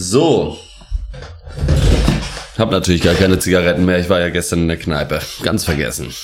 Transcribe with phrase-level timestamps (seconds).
[0.00, 0.56] So.
[2.56, 3.98] Hab natürlich gar keine Zigaretten mehr.
[3.98, 5.20] Ich war ja gestern in der Kneipe.
[5.42, 6.14] Ganz vergessen.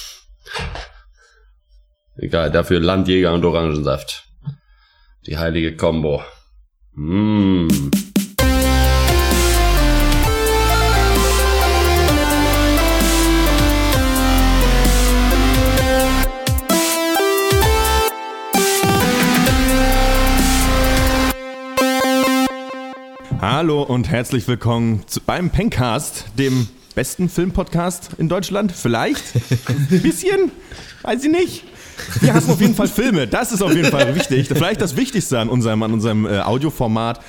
[2.17, 4.29] Egal, dafür Landjäger und Orangensaft.
[5.27, 6.23] Die heilige Combo.
[6.93, 7.91] Mmh.
[23.47, 28.73] Hallo und herzlich willkommen zu, beim Pencast, dem besten Filmpodcast in Deutschland.
[28.73, 29.23] Vielleicht?
[29.67, 30.51] Ein bisschen?
[31.03, 31.65] Weiß ich nicht.
[32.23, 33.27] Wir hassen auf jeden Fall Filme.
[33.27, 34.49] Das ist auf jeden Fall wichtig.
[34.49, 37.21] Vielleicht das Wichtigste an unserem, an unserem äh, Audioformat.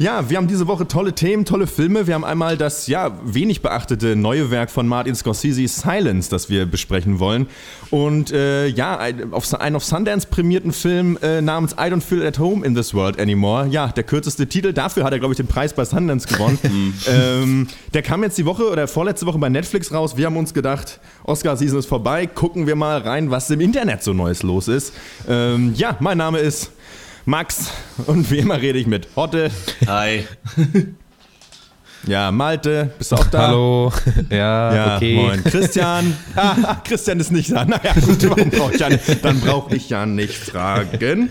[0.00, 2.06] Ja, wir haben diese Woche tolle Themen, tolle Filme.
[2.06, 6.66] Wir haben einmal das ja wenig beachtete neue Werk von Martin Scorsese, Silence, das wir
[6.66, 7.48] besprechen wollen.
[7.90, 12.24] Und äh, ja, ein auf, einen auf Sundance prämierten Film äh, namens I Don't Feel
[12.24, 13.66] at Home in This World Anymore.
[13.66, 14.72] Ja, der kürzeste Titel.
[14.72, 16.60] Dafür hat er, glaube ich, den Preis bei Sundance gewonnen.
[17.08, 20.16] ähm, der kam jetzt die Woche oder vorletzte Woche bei Netflix raus.
[20.16, 22.28] Wir haben uns gedacht, Oscar-Season ist vorbei.
[22.28, 24.92] Gucken wir mal rein, was im Internet so Neues los ist.
[25.28, 26.70] Ähm, ja, mein Name ist
[27.32, 27.70] Max
[28.06, 29.50] und wie immer rede ich mit Hotte.
[29.86, 30.26] Hi.
[32.06, 33.48] Ja, Malte, bist du auch da?
[33.48, 33.92] Hallo.
[34.30, 35.14] Ja, Ja, okay.
[35.14, 35.44] moin.
[35.44, 36.16] Christian.
[36.36, 37.66] Ah, Christian ist nicht da.
[37.66, 41.28] Naja, gut, dann brauche ich, ja nicht- dann brauch ich ja nicht fragen.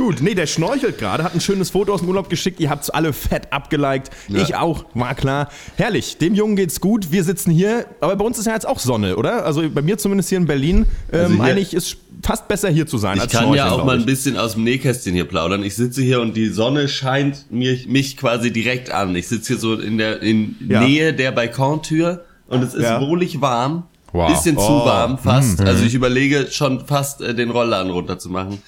[0.00, 2.58] Gut, nee, der schnorchelt gerade, hat ein schönes Foto aus dem Urlaub geschickt.
[2.58, 4.10] Ihr habt's alle fett abgeliked.
[4.28, 5.50] Ich auch, war klar.
[5.76, 7.12] Herrlich, dem Jungen geht's gut.
[7.12, 9.44] Wir sitzen hier, aber bei uns ist ja jetzt auch Sonne, oder?
[9.44, 10.86] Also bei mir zumindest hier in Berlin.
[11.12, 13.84] Ähm, Also hier- eigentlich ist fast besser hier zu sein Ich als kann ja auch
[13.84, 15.62] mal ein bisschen aus dem Nähkästchen hier plaudern.
[15.62, 19.14] Ich sitze hier und die Sonne scheint mir, mich quasi direkt an.
[19.16, 20.80] Ich sitze hier so in der in Ja.
[20.80, 23.00] Nähe der Balkontür und es ist Ja.
[23.02, 23.84] wohlig warm.
[24.12, 24.30] Wow.
[24.32, 24.84] Bisschen zu Oh.
[24.86, 25.60] warm fast.
[25.60, 28.58] Also ich überlege schon fast äh, den Rollladen runterzumachen.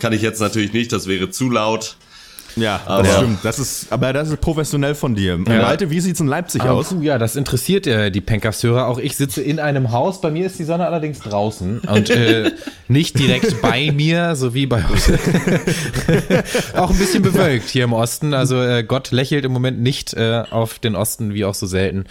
[0.00, 1.96] Kann ich jetzt natürlich nicht, das wäre zu laut.
[2.56, 3.38] Ja, Aber- das stimmt.
[3.44, 5.38] Das ist, aber das ist professionell von dir.
[5.38, 6.88] Malte, wie sieht's in Leipzig Aber aus?
[6.88, 8.88] puh, ja, das interessiert äh, die Pencast-Hörer.
[8.88, 10.20] Auch ich sitze in einem Haus.
[10.20, 12.50] Bei mir ist die Sonne allerdings draußen und äh,
[12.88, 15.08] nicht direkt bei mir, so wie bei uns.
[16.74, 18.34] auch ein bisschen bewölkt hier im Osten.
[18.34, 22.04] Also äh, Gott lächelt im Moment nicht äh, auf den Osten, wie auch so selten.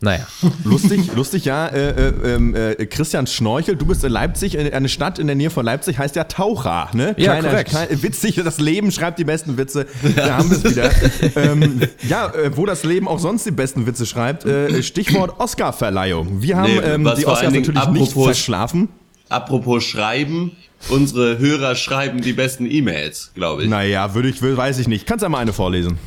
[0.00, 0.26] Naja,
[0.62, 1.66] Lustig, lustig, ja.
[1.66, 5.50] Äh, äh, ähm, äh, Christian Schnorchel, du bist in Leipzig, eine Stadt in der Nähe
[5.50, 7.14] von Leipzig heißt ja Taucher, ne?
[7.18, 7.74] Ja, korrekt.
[8.02, 9.86] witzig, das Leben schreibt die besten Witze.
[10.16, 10.90] Da haben wir es wieder.
[11.36, 14.44] ähm, ja, äh, wo das Leben auch sonst die besten Witze schreibt.
[14.44, 16.42] Äh, Stichwort Oscarverleihung.
[16.42, 18.88] Wir haben Nee, ähm, was die Oscars natürlich nicht apropos- verschlafen.
[19.28, 20.52] Apropos schreiben,
[20.90, 23.68] unsere Hörer schreiben die besten E-Mails, glaube ich.
[23.68, 25.06] Naja, würde ich, weiß ich nicht.
[25.06, 25.98] Kannst ja mal eine vorlesen.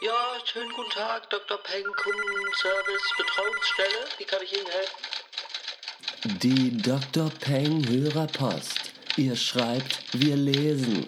[0.00, 0.12] Ja,
[0.44, 1.58] schönen guten Tag, Dr.
[1.64, 4.04] Peng, Kundenservice, Betreuungsstelle.
[4.18, 6.38] Wie kann ich Ihnen helfen?
[6.42, 7.30] Die Dr.
[7.40, 8.92] Peng Hörerpost.
[9.16, 11.06] Ihr schreibt, wir lesen.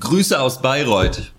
[0.00, 1.30] Grüße aus Bayreuth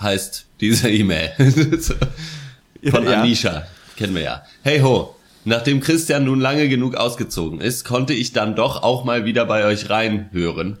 [0.00, 1.32] heißt diese E-Mail.
[2.90, 3.20] Von Ja.
[3.20, 3.66] Anisha.
[3.96, 4.44] Kennen wir ja.
[4.62, 9.24] Hey ho, nachdem Christian nun lange genug ausgezogen ist, konnte ich dann doch auch mal
[9.26, 10.78] wieder bei euch reinhören.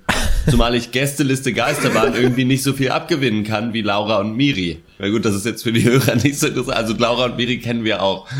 [0.48, 4.78] Zumal ich Gästeliste Geisterbahn irgendwie nicht so viel abgewinnen kann wie Laura und Miri.
[4.98, 6.76] Na gut, das ist jetzt für die Hörer nicht so interessant.
[6.76, 8.26] Also Laura und Miri kennen wir auch.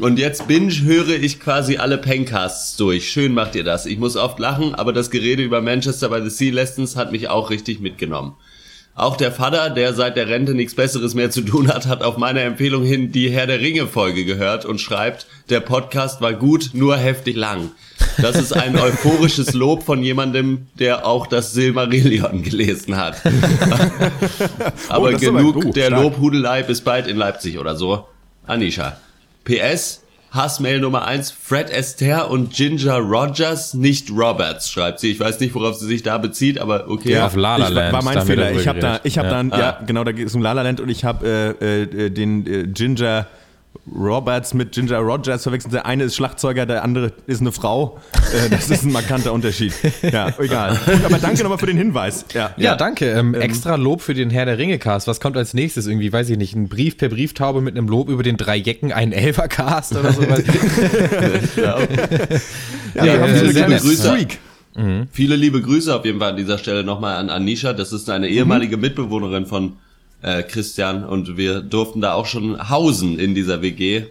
[0.00, 3.10] Und jetzt binge höre ich quasi alle Pencasts durch.
[3.10, 3.84] Schön macht ihr das.
[3.84, 7.28] Ich muss oft lachen, aber das Gerede über Manchester by the Sea letztens hat mich
[7.28, 8.34] auch richtig mitgenommen.
[8.94, 12.16] Auch der Vater, der seit der Rente nichts Besseres mehr zu tun hat, hat auf
[12.16, 16.70] meine Empfehlung hin die Herr der Ringe Folge gehört und schreibt, der Podcast war gut,
[16.72, 17.70] nur heftig lang.
[18.22, 23.20] Das ist ein euphorisches Lob von jemandem, der auch das Silmarillion gelesen hat.
[24.88, 26.02] Aber Oh, aber- genug oh, der stark.
[26.02, 28.06] Lobhudelei bis bald in Leipzig oder so.
[28.46, 28.96] Anisha.
[29.44, 35.10] PS, Hassmail Nummer 1, Fred Astaire und Ginger Rogers, nicht Roberts, schreibt sie.
[35.10, 37.12] Ich weiß nicht, worauf sie sich da bezieht, aber okay.
[37.12, 38.52] Ja, auf La La ich, Land, War mein Fehler.
[38.52, 39.34] Ich habe da, ich habe Ja.
[39.34, 42.10] dann, ja, genau, da geht es um La La Land und ich habe äh, äh,
[42.10, 43.26] den äh, Ginger
[43.92, 45.72] Roberts mit Ginger Rogers verwechselt.
[45.74, 47.98] Der eine ist Schlagzeuger, der andere ist eine Frau.
[48.32, 49.72] Äh, das ist ein markanter Unterschied.
[50.02, 50.78] Ja, egal.
[50.84, 52.24] Gut, aber danke nochmal für den Hinweis.
[52.34, 52.54] Ja.
[52.56, 53.10] Ja, danke.
[53.10, 55.06] Ähm, extra Lob für den Herr der Ringe-Cast.
[55.08, 55.86] Was kommt als nächstes?
[55.86, 58.92] Irgendwie, weiß ich nicht, ein Brief per Brieftaube mit einem Lob über den drei Jecken,
[58.92, 60.42] einen Elfer-Cast oder sowas.
[61.56, 61.78] Ja,
[62.94, 64.08] Ja, wir haben viele liebe Grüße.
[64.08, 64.38] Streak.
[65.10, 67.72] Viele liebe Grüße auf jeden Fall an dieser Stelle nochmal an Anisha.
[67.72, 69.74] Das ist eine ehemalige Mitbewohnerin von
[70.22, 74.04] äh, Christian und wir durften da auch schon hausen in dieser WG.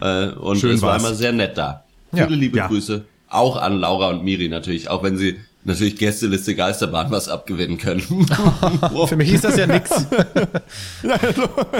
[0.00, 1.02] Äh, und Schön es war war's.
[1.02, 1.84] immer sehr nett da.
[2.12, 2.26] Ja.
[2.26, 2.66] Viele liebe Ja.
[2.68, 3.04] Grüße.
[3.28, 8.00] Auch an Laura und Miri natürlich, auch wenn sie natürlich Gästeliste Geisterbahn was abgewinnen können.
[9.06, 9.90] Für mich ist das ja nix.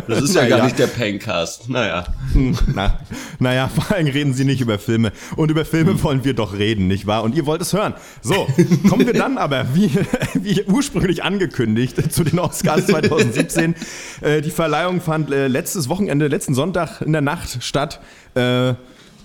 [0.08, 0.56] Das ist ja Naja.
[0.56, 1.68] gar nicht der Pencast.
[1.68, 2.04] Naja.
[2.74, 2.98] Na,
[3.38, 5.12] naja, vor allem reden sie nicht über Filme.
[5.36, 7.22] Und über Filme wollen wir doch reden, nicht wahr?
[7.22, 7.94] Und ihr wollt es hören.
[8.20, 8.46] So,
[8.88, 9.90] kommen wir dann aber, wie,
[10.34, 13.74] wie ursprünglich angekündigt, zu den Oscars 2017.
[14.20, 18.00] Äh, die Verleihung fand äh, letztes Wochenende, letzten Sonntag in der Nacht statt.
[18.34, 18.74] Äh,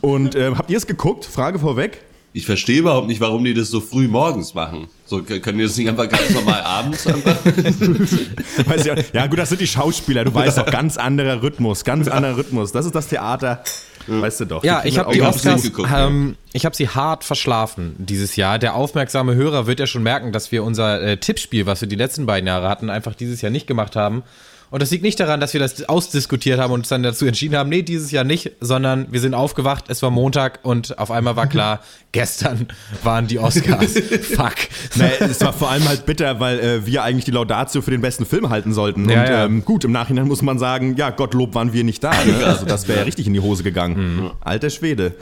[0.01, 1.25] und äh, habt ihr es geguckt?
[1.25, 2.01] Frage vorweg.
[2.33, 4.87] Ich verstehe überhaupt nicht, warum die das so früh morgens machen.
[5.05, 7.35] So können die das nicht einfach ganz normal abends einfach.
[7.45, 9.13] Weiß ich auch nicht.
[9.13, 10.23] ja, gut, das sind die Schauspieler.
[10.23, 12.71] Du weißt doch, ganz anderer Rhythmus, ganz anderer Rhythmus.
[12.71, 13.63] Das ist das Theater.
[14.07, 14.63] Weißt du doch.
[14.63, 18.57] Ja, ich habe die Oscars, nicht geguckt, ähm, ich habe sie hart verschlafen dieses Jahr.
[18.57, 21.95] Der aufmerksame Hörer wird ja schon merken, dass wir unser äh, Tippspiel, was wir die
[21.95, 24.23] letzten beiden Jahre hatten, einfach dieses Jahr nicht gemacht haben.
[24.69, 27.55] Und das liegt nicht daran, dass wir das ausdiskutiert haben und uns dann dazu entschieden
[27.55, 31.35] haben, nee, dieses Jahr nicht, sondern wir sind aufgewacht, es war Montag und auf einmal
[31.35, 31.81] war klar,
[32.11, 32.67] gestern
[33.03, 33.93] waren die Oscars.
[34.21, 34.55] Fuck.
[34.95, 38.01] Nee, es war vor allem halt bitter, weil äh, wir eigentlich die Laudatio für den
[38.01, 39.09] besten Film halten sollten.
[39.09, 39.45] Ja, und ja.
[39.45, 42.11] Ähm, gut, im Nachhinein muss man sagen, ja, Gottlob waren wir nicht da.
[42.11, 42.45] Ne?
[42.45, 44.31] Also das wäre ja richtig in die Hose gegangen.
[44.41, 45.15] Alter Schwede.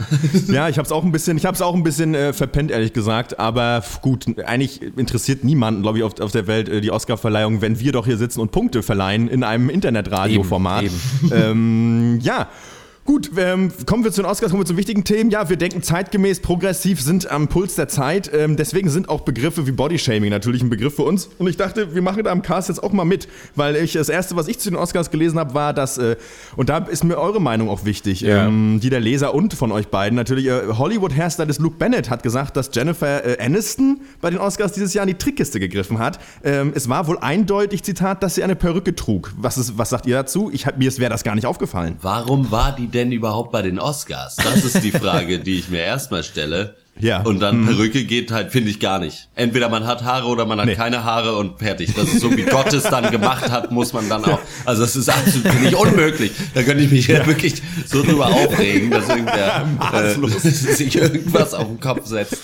[0.48, 2.70] Ja, ich habe es auch ein bisschen, ich habe es auch ein bisschen äh, verpennt,
[2.70, 3.38] ehrlich gesagt.
[3.38, 7.78] Aber gut, eigentlich interessiert niemanden, glaube ich, auf, auf der Welt äh, die Oscar-Verleihung, wenn
[7.78, 10.84] wir doch hier sitzen und Punkte verleihen in einem Internetradioformat.
[11.30, 12.48] Ähm, ja.
[13.06, 15.30] Gut, ähm, kommen wir zu den Oscars, kommen wir zu wichtigen Themen.
[15.30, 18.28] Ja, wir denken zeitgemäß, progressiv, sind am Puls der Zeit.
[18.34, 21.28] Ähm, deswegen sind auch Begriffe wie Bodyshaming natürlich ein Begriff für uns.
[21.38, 23.28] Und ich dachte, wir machen da am Cast jetzt auch mal mit.
[23.54, 26.16] Weil ich das Erste, was ich zu den Oscars gelesen habe, war, dass, äh,
[26.56, 28.48] und da ist mir eure Meinung auch wichtig, Ja.
[28.48, 30.46] ähm, die der Leser und von euch beiden natürlich.
[30.46, 35.04] Äh, Hollywood-Hairstylist Luke Bennett hat gesagt, dass Jennifer äh, Aniston bei den Oscars dieses Jahr
[35.04, 36.18] in die Trickkiste gegriffen hat.
[36.42, 39.32] Ähm, es war wohl eindeutig, Zitat, dass sie eine Perücke trug.
[39.38, 40.50] Was, ist, was sagt ihr dazu?
[40.52, 41.96] Ich, hab- mir wäre das gar nicht aufgefallen.
[42.02, 44.36] Warum war die denn überhaupt bei den Oscars?
[44.36, 46.74] Das ist die Frage, die ich mir erstmal stelle.
[46.98, 47.20] Ja.
[47.20, 49.28] Und dann Perücke geht halt, finde ich gar nicht.
[49.34, 50.76] Entweder man hat Haare oder man hat Nee.
[50.76, 51.92] keine Haare und fertig.
[51.94, 54.38] Das ist so, wie Gott es dann gemacht hat, muss man dann auch.
[54.64, 56.32] Also das ist absolut finde ich unmöglich.
[56.54, 61.66] Da könnte ich mich ja wirklich so drüber aufregen, dass irgendwer äh, sich irgendwas auf
[61.66, 62.38] den Kopf setzt.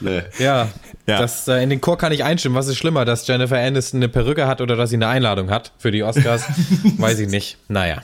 [0.00, 0.22] Nee.
[0.38, 0.68] Ja,
[1.06, 1.18] Ja.
[1.18, 2.56] Das, äh, in den Chor kann ich einstimmen.
[2.56, 5.72] Was ist schlimmer, dass Jennifer Aniston eine Perücke hat oder dass sie eine Einladung hat
[5.76, 6.44] für die Oscars?
[6.96, 7.58] Weiß ich nicht.
[7.68, 7.98] Naja,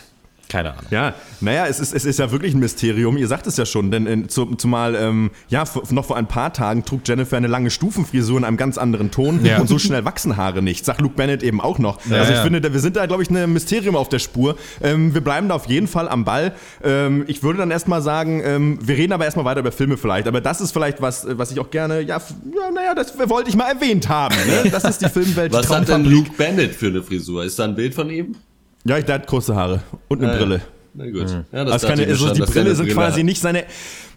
[0.48, 0.84] keine Ahnung.
[0.90, 3.16] Ja, naja, es ist, es ist ja wirklich ein Mysterium.
[3.16, 6.52] Ihr sagt es ja schon, denn in, zu, zumal, ähm, ja, noch vor ein paar
[6.52, 9.58] Tagen trug Jennifer eine lange Stufenfrisur in einem ganz anderen Ton Ja.
[9.58, 10.84] und so schnell wachsen Haare nicht.
[10.84, 12.04] Sagt Luke Bennett eben auch noch.
[12.06, 12.42] Ja, also ich ja.
[12.44, 14.56] finde, da- wir sind da, glaube ich, ein Mysterium auf der Spur.
[14.82, 16.52] Ähm, wir bleiben da auf jeden Fall am Ball.
[16.84, 20.28] Ähm, ich würde dann erstmal sagen, ähm, wir reden aber erstmal weiter über Filme vielleicht.
[20.28, 22.20] Aber das ist vielleicht was, äh, was ich auch gerne, ja,
[22.74, 24.34] naja, das wollte ich mal erwähnt haben.
[24.46, 24.70] Ne?
[24.70, 25.52] Das ist die Filmwelt.
[25.52, 26.04] die Was hat denn.
[26.04, 27.44] Luke Bennett für eine Frisur?
[27.44, 28.36] Ist da ein Bild von ihm?
[28.88, 30.40] Ja, ich, der hat große Haare und eine Ah, ja.
[30.44, 30.60] Brille.
[30.94, 31.14] Na gut.
[31.52, 33.24] Ja, Also dachte keine, also die Brille sind quasi hat.
[33.26, 33.64] nicht seine.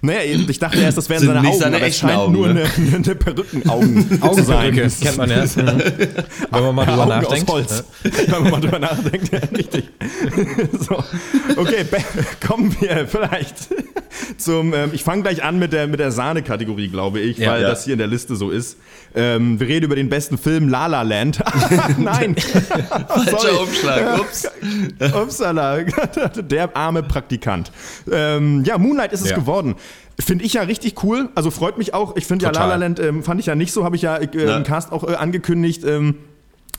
[0.02, 2.48] Naja, ich dachte erst, das wären seine nicht Augen, seine aber es scheint Augen, nur
[2.54, 2.64] ne?
[2.78, 4.74] eine, eine Perückenaugen zu sein.
[4.76, 5.44] Kennt man ja.
[5.44, 5.82] Mhm.
[6.52, 7.50] Wenn man mal drüber Augen nachdenkt.
[7.50, 7.84] aus Holz.
[8.04, 9.90] Wenn man mal drüber nachdenkt, ja, richtig.
[10.80, 11.04] so.
[11.58, 11.86] Okay,
[12.48, 13.56] kommen wir vielleicht
[14.38, 14.74] zum.
[14.74, 17.52] Ähm, ich fange gleich an mit der, mit der Sahne-Kategorie, glaube ich, Ja.
[17.52, 17.70] weil Ja.
[17.70, 18.78] das hier in der Liste so ist.
[19.16, 21.40] Ähm, wir reden über den besten Film La La Land.
[21.98, 22.36] Nein.
[22.38, 24.20] Falscher Umschlag.
[24.20, 24.48] Ups.
[25.14, 25.80] Upsala,
[26.42, 27.72] der arme Praktikant.
[28.12, 29.36] Ähm, ja, Moonlight ist es Ja.
[29.38, 29.76] geworden.
[30.20, 31.30] Finde ich ja richtig cool.
[31.36, 32.16] Also freut mich auch.
[32.18, 32.66] Ich finde ja La.
[32.66, 34.58] La Land ähm, fand ich ja nicht so, habe ich ja, äh, Ja.
[34.58, 35.84] im Cast auch äh, angekündigt.
[35.86, 36.16] Ähm,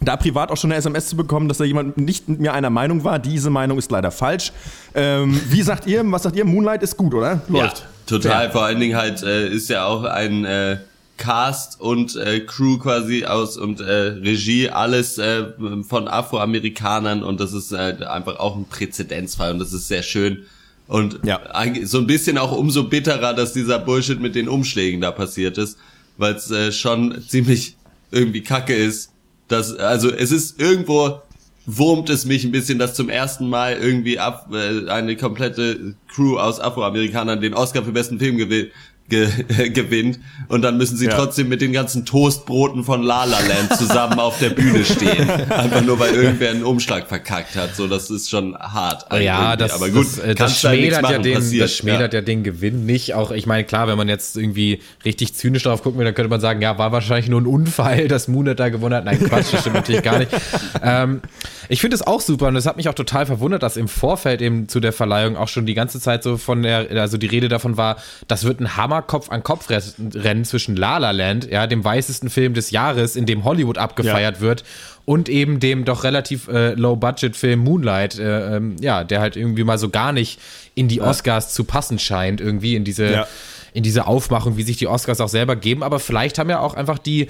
[0.03, 2.71] da privat auch schon eine SMS zu bekommen, dass da jemand nicht mit mir einer
[2.71, 3.19] Meinung war.
[3.19, 4.53] Diese Meinung ist leider falsch.
[4.95, 6.03] Ähm, wie sagt ihr?
[6.11, 6.45] Was sagt ihr?
[6.45, 7.41] Moonlight ist gut, oder?
[7.49, 7.73] Ja,
[8.07, 8.47] total.
[8.47, 8.51] Ja.
[8.51, 10.79] Vor allen Dingen halt äh, ist ja auch ein äh,
[11.19, 15.45] Cast und äh, Crew quasi aus und äh, Regie alles äh,
[15.87, 20.45] von Afroamerikanern und das ist äh, einfach auch ein Präzedenzfall und das ist sehr schön.
[20.91, 21.41] Und Ja.
[21.53, 25.57] eigentlich so ein bisschen auch umso bitterer, dass dieser Bullshit mit den Umschlägen da passiert
[25.57, 25.79] ist,
[26.19, 27.77] weil es äh, schon ziemlich
[28.11, 29.13] irgendwie kacke ist.
[29.47, 31.23] Dass, also es ist irgendwo
[31.65, 36.39] wurmt es mich ein bisschen, dass zum ersten Mal irgendwie ab, äh, eine komplette Crew
[36.39, 38.71] aus Afroamerikanern den Oscar für besten Film gewinnt.
[39.11, 39.29] Ge
[39.71, 41.17] gewinnt und dann müssen sie Ja.
[41.17, 45.29] trotzdem mit den ganzen Toastbroten von La La Land zusammen auf der Bühne stehen.
[45.51, 47.77] Einfach nur, weil irgendwer einen Umschlag verkackt hat.
[47.77, 49.07] So, das ist schon hart.
[49.21, 51.65] Ja, das, aber gut, das, äh, das schmälert, ja machen, den, passiert.
[51.65, 52.21] das schmälert ja.
[52.21, 53.15] den Gewinn nicht.
[53.15, 56.31] Auch, ich meine, klar, wenn man jetzt irgendwie richtig zynisch drauf gucken will, dann könnte
[56.31, 59.05] man sagen, ja, war wahrscheinlich nur ein Unfall, dass Moonlight da gewonnen hat.
[59.05, 60.31] Nein, Quatsch, das stimmt natürlich gar nicht.
[60.83, 61.21] Ähm,
[61.69, 64.41] ich finde es auch super und es hat mich auch total verwundert, dass im Vorfeld
[64.41, 67.49] eben zu der Verleihung auch schon die ganze Zeit so von der, also die Rede
[67.49, 67.97] davon war,
[68.29, 72.31] das wird ein Hammer Kopf an Kopf Rennen zwischen La La Land, ja, dem weißesten
[72.31, 74.65] Film des Jahres, in dem Hollywood abgefeiert wird
[75.05, 79.79] und eben dem doch relativ äh, Low-Budget-Film Moonlight, äh, ähm, ja, der halt irgendwie mal
[79.79, 80.41] so gar nicht
[80.75, 83.27] in die Oscars zu passen scheint, irgendwie in diese, Ja.
[83.73, 85.83] in diese Aufmachung, wie sich die Oscars auch selber geben.
[85.83, 87.29] Aber vielleicht haben ja auch einfach die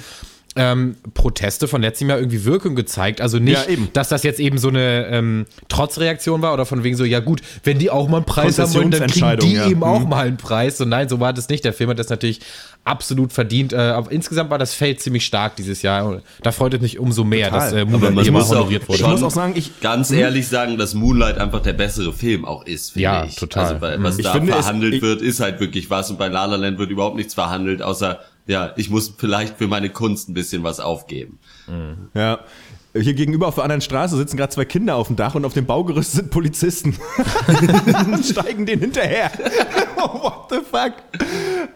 [0.61, 3.21] ähm, Proteste von letztem Jahr irgendwie Wirkung gezeigt.
[3.21, 3.89] Also nicht, Ja, eben.
[3.93, 7.41] dass das jetzt eben so eine ähm, Trotzreaktion war oder von wegen so, ja gut,
[7.65, 9.69] wenn die auch mal einen Preis haben wollen, dann kriegen die ja.
[9.69, 10.09] eben auch Mhm.
[10.09, 10.77] mal einen Preis.
[10.79, 11.65] So nein, so war das nicht.
[11.65, 12.41] Der Film hat das natürlich
[12.85, 13.73] absolut verdient.
[13.73, 16.23] Äh, aber insgesamt war das Feld ziemlich stark dieses Jahr.
[16.43, 17.61] Da freut es mich umso mehr, Total.
[17.71, 19.01] dass äh, Moonlight muss auch honoriert wurde.
[19.01, 22.65] Ich muss auch sagen, ich- ganz ehrlich sagen, dass Moonlight einfach der bessere Film auch
[22.67, 23.37] ist, finde Ja, ich.
[23.37, 23.65] total.
[23.67, 26.19] Also, weil, was Ich da finde, es- verhandelt ich- wird, ist halt wirklich was und
[26.19, 29.91] bei La La Land wird überhaupt nichts verhandelt, außer, ja, ich muss vielleicht für meine
[29.91, 31.39] Kunst ein bisschen was aufgeben.
[32.15, 32.41] Ja.
[32.93, 35.55] Hier gegenüber auf der anderen Straße sitzen gerade zwei Kinder auf dem Dach und auf
[35.55, 36.97] dem Baugerüst sind Polizisten.
[38.13, 39.31] und steigen denen hinterher.
[39.97, 40.95] oh, what the fuck?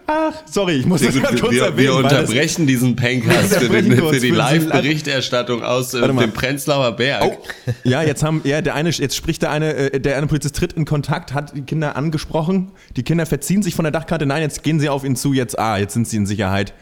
[0.07, 1.87] Ach, sorry, ich muss das gerade kurz wir, erwähnen.
[1.87, 7.23] wir unterbrechen diesen Pencast Wir für, den, für die Live-Berichterstattung aus äh, dem Prenzlauer Berg.
[7.23, 10.57] Oh, ja, jetzt haben, ja, der eine, jetzt spricht der eine, äh, der eine Polizist
[10.57, 12.73] tritt in Kontakt, hat die Kinder angesprochen.
[12.97, 14.25] Die Kinder verziehen sich von der Dachkante.
[14.25, 15.31] Nein, jetzt gehen sie auf ihn zu.
[15.31, 16.73] Jetzt, ah, jetzt sind sie in Sicherheit.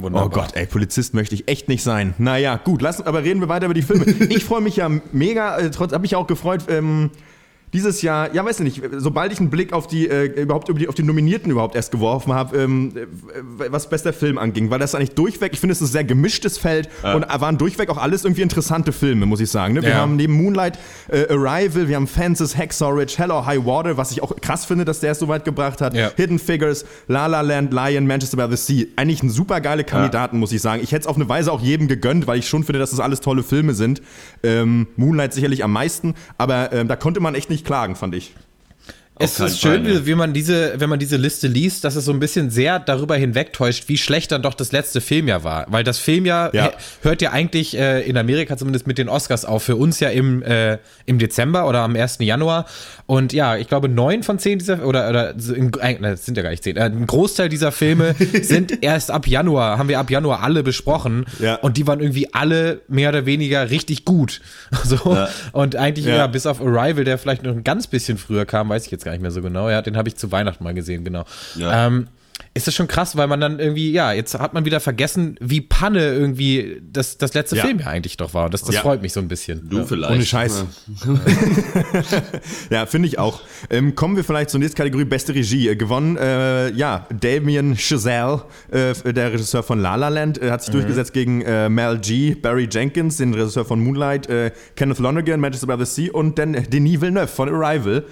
[0.00, 2.14] Oh Gott, ey, Polizist möchte ich echt nicht sein.
[2.18, 4.04] Naja, gut, lassen, aber reden wir weiter über die Filme.
[4.28, 7.10] Ich freue mich ja mega, äh, trotz, habe mich auch gefreut, ähm,
[7.72, 10.78] dieses Jahr, ja, weiß ich nicht, sobald ich einen Blick auf die, äh, überhaupt über
[10.78, 13.06] die, auf die Nominierten überhaupt erst geworfen habe, ähm, äh,
[13.70, 16.56] was bester Film anging, weil das eigentlich durchweg, ich finde, es ist ein sehr gemischtes
[16.58, 19.74] Feld und waren durchweg auch alles irgendwie interessante Filme, muss ich sagen.
[19.74, 19.82] Ne?
[19.82, 19.94] Wir Ja.
[19.96, 24.10] haben neben Moonlight äh, Arrival, wir haben Fences, Hacksaw Ridge, Hell or High Water, was
[24.12, 25.94] ich auch krass finde, dass der es so weit gebracht hat.
[25.94, 26.10] Ja.
[26.16, 28.86] Hidden Figures, La La Land, Lion, Manchester by the Sea.
[28.96, 30.80] Eigentlich ein super geile Kandidaten, muss ich sagen.
[30.82, 33.00] Ich hätte es auf eine Weise auch jedem gegönnt, weil ich schon finde, dass das
[33.00, 34.00] alles tolle Filme sind.
[34.42, 38.34] Ähm, Moonlight sicherlich am meisten, aber ähm, da konnte man echt nicht klagen, fand ich.
[39.20, 40.06] Es ist schön, Fall, ne?
[40.06, 43.16] wie, man diese, wenn man diese Liste liest, dass es so ein bisschen sehr darüber
[43.16, 45.66] hinwegtäuscht, wie schlecht dann doch das letzte Filmjahr war.
[45.68, 46.72] Weil das Filmjahr Ja.
[47.02, 49.62] hört ja eigentlich äh, in Amerika zumindest mit den Oscars auf.
[49.62, 52.18] Für uns ja im, äh, im Dezember oder am 1.
[52.20, 52.66] Januar.
[53.06, 56.50] Und ja, ich glaube, neun von zehn dieser, oder, oder äh, das sind ja gar
[56.50, 56.76] nicht zehn.
[56.76, 61.24] Äh, ein Großteil dieser Filme sind erst ab Januar, haben wir ab Januar alle besprochen.
[61.38, 61.54] Ja.
[61.56, 64.40] Und die waren irgendwie alle mehr oder weniger richtig gut.
[64.84, 65.16] So.
[65.52, 66.16] Und eigentlich, Ja.
[66.16, 69.04] ja, bis auf Arrival, der vielleicht noch ein ganz bisschen früher kam, weiß ich jetzt
[69.04, 69.68] gar nicht mehr so genau.
[69.70, 71.24] Ja, den habe ich zu Weihnachten mal gesehen, genau.
[71.56, 71.86] Ja.
[71.86, 72.08] Ähm,
[72.54, 75.60] ist das schon krass, weil man dann irgendwie, ja, jetzt hat man wieder vergessen, wie
[75.60, 77.64] Panne irgendwie das, das letzte Ja.
[77.64, 78.46] Film ja eigentlich doch war.
[78.46, 78.80] Und das, das Ja.
[78.80, 79.68] freut mich so ein bisschen.
[79.68, 80.12] Du vielleicht.
[80.12, 80.64] Ohne Scheiß.
[82.70, 83.40] Ja, finde ich auch.
[83.70, 85.68] Ähm, kommen wir vielleicht zur nächsten Kategorie Beste Regie.
[85.68, 90.62] Äh, gewonnen, äh, ja, Damien Chazelle, äh, der Regisseur von La La Land, äh, hat
[90.62, 95.40] sich durchgesetzt gegen äh, Mel G, Barry Jenkins, den Regisseur von Moonlight, äh, Kenneth Lonergan,
[95.40, 98.04] Manchester by the Sea und dann Denis Villeneuve von Arrival.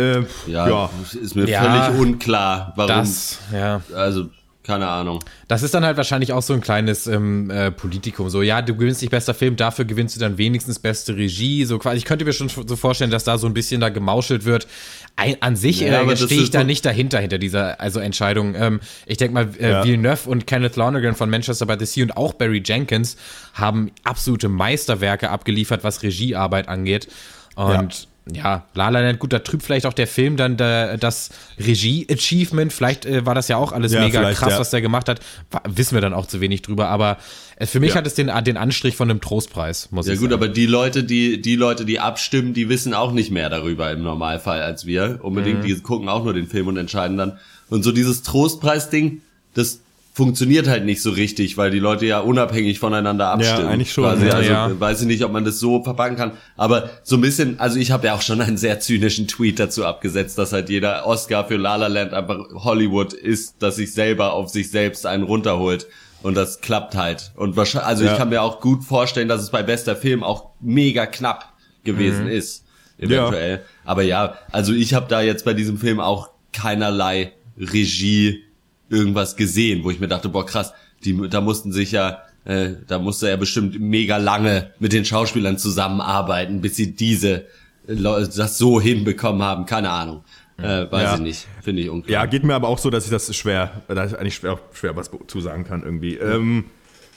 [0.00, 0.90] Äh, Ja, ja.
[1.22, 1.62] ist mir Ja.
[1.84, 2.88] völlig unklar, warum.
[2.88, 3.82] Das, ja.
[3.94, 4.30] Also,
[4.62, 5.18] keine Ahnung.
[5.48, 8.28] Das ist dann halt wahrscheinlich auch so ein kleines ähm, äh, Politikum.
[8.30, 11.64] So, ja, du gewinnst nicht bester Film, dafür gewinnst du dann wenigstens beste Regie.
[11.64, 14.44] So quasi, ich könnte mir schon so vorstellen, dass da so ein bisschen da gemauschelt
[14.44, 14.68] wird.
[15.16, 18.54] Ein, an sich Ja, äh, stehe ich da nicht dahinter, hinter dieser also Entscheidung.
[18.54, 19.84] Ähm, ich denke mal, äh, Ja.
[19.84, 23.16] Villeneuve und Kenneth Lonergan von Manchester by the Sea und auch Barry Jenkins
[23.54, 27.08] haben absolute Meisterwerke abgeliefert, was Regiearbeit angeht.
[27.56, 31.30] Und ja, La La Land, gut, da trübt vielleicht auch der Film dann der, das
[31.58, 32.72] Regie-Achievement.
[32.72, 34.58] Vielleicht äh, war das ja auch alles Ja, mega krass, ja.
[34.58, 35.20] was der gemacht hat.
[35.50, 37.18] Wa- Wissen wir dann auch zu wenig drüber, aber
[37.56, 37.96] äh, für mich Ja.
[37.96, 40.42] hat es den, den Anstrich von einem Trostpreis, muss Ja ich gut, sagen.
[40.42, 44.02] aber die Leute, die, die Leute, die abstimmen, die wissen auch nicht mehr darüber im
[44.02, 45.20] Normalfall als wir.
[45.22, 47.38] Unbedingt, die gucken auch nur den Film und entscheiden dann.
[47.68, 49.22] Und so dieses Trostpreis-Ding,
[49.54, 49.80] das
[50.12, 53.68] funktioniert halt nicht so richtig, weil die Leute ja unabhängig voneinander abstimmen.
[53.68, 54.26] eigentlich schon, Quasi.
[54.26, 54.32] ja.
[54.32, 54.80] Also Ja.
[54.80, 56.32] weiß ich nicht, ob man das so verpacken kann.
[56.56, 59.84] Aber so ein bisschen, also ich habe ja auch schon einen sehr zynischen Tweet dazu
[59.86, 64.32] abgesetzt, dass halt jeder Oscar für La La Land einfach Hollywood ist, dass sich selber
[64.32, 65.86] auf sich selbst einen runterholt.
[66.22, 67.32] Und das klappt halt.
[67.36, 68.12] Und wahrscheinlich, also Ja.
[68.12, 72.26] ich kann mir auch gut vorstellen, dass es bei bester Film auch mega knapp gewesen
[72.28, 72.64] ist.
[72.98, 73.62] Eventuell.
[73.86, 78.42] Aber ja, also ich habe da jetzt bei diesem Film auch keinerlei Regie
[78.90, 80.72] irgendwas gesehen, wo ich mir dachte, boah krass,
[81.04, 85.56] die, da mussten sich ja, äh, da musste er bestimmt mega lange mit den Schauspielern
[85.58, 87.44] zusammenarbeiten, bis sie diese
[87.86, 89.66] äh, Leu- das so hinbekommen haben.
[89.66, 90.24] Keine Ahnung.
[90.58, 91.14] Äh, weiß Ja.
[91.14, 91.46] ich nicht.
[91.62, 92.12] Finde ich unklar.
[92.12, 94.94] Ja, geht mir aber auch so, dass ich das schwer, da ich eigentlich schwer, schwer
[94.94, 96.16] was zu sagen kann irgendwie.
[96.16, 96.64] Ähm,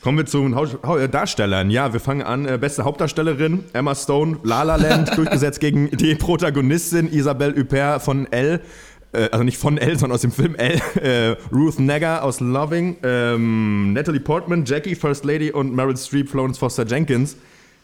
[0.01, 1.69] kommen wir zu den äh, Darstellern.
[1.69, 2.45] Ja, wir fangen an.
[2.47, 8.31] Äh, beste Hauptdarstellerin, Emma Stone, La La Land, durchgesetzt gegen die Protagonistin Isabelle Huppert von
[8.31, 8.61] Elle.
[9.13, 10.81] Äh, also nicht von Elle, sondern aus dem Film Elle.
[11.01, 16.57] Äh, Ruth Negger aus Loving, ähm, Natalie Portman, Jackie, First Lady und Meryl Streep, Florence
[16.57, 17.37] Foster Jenkins.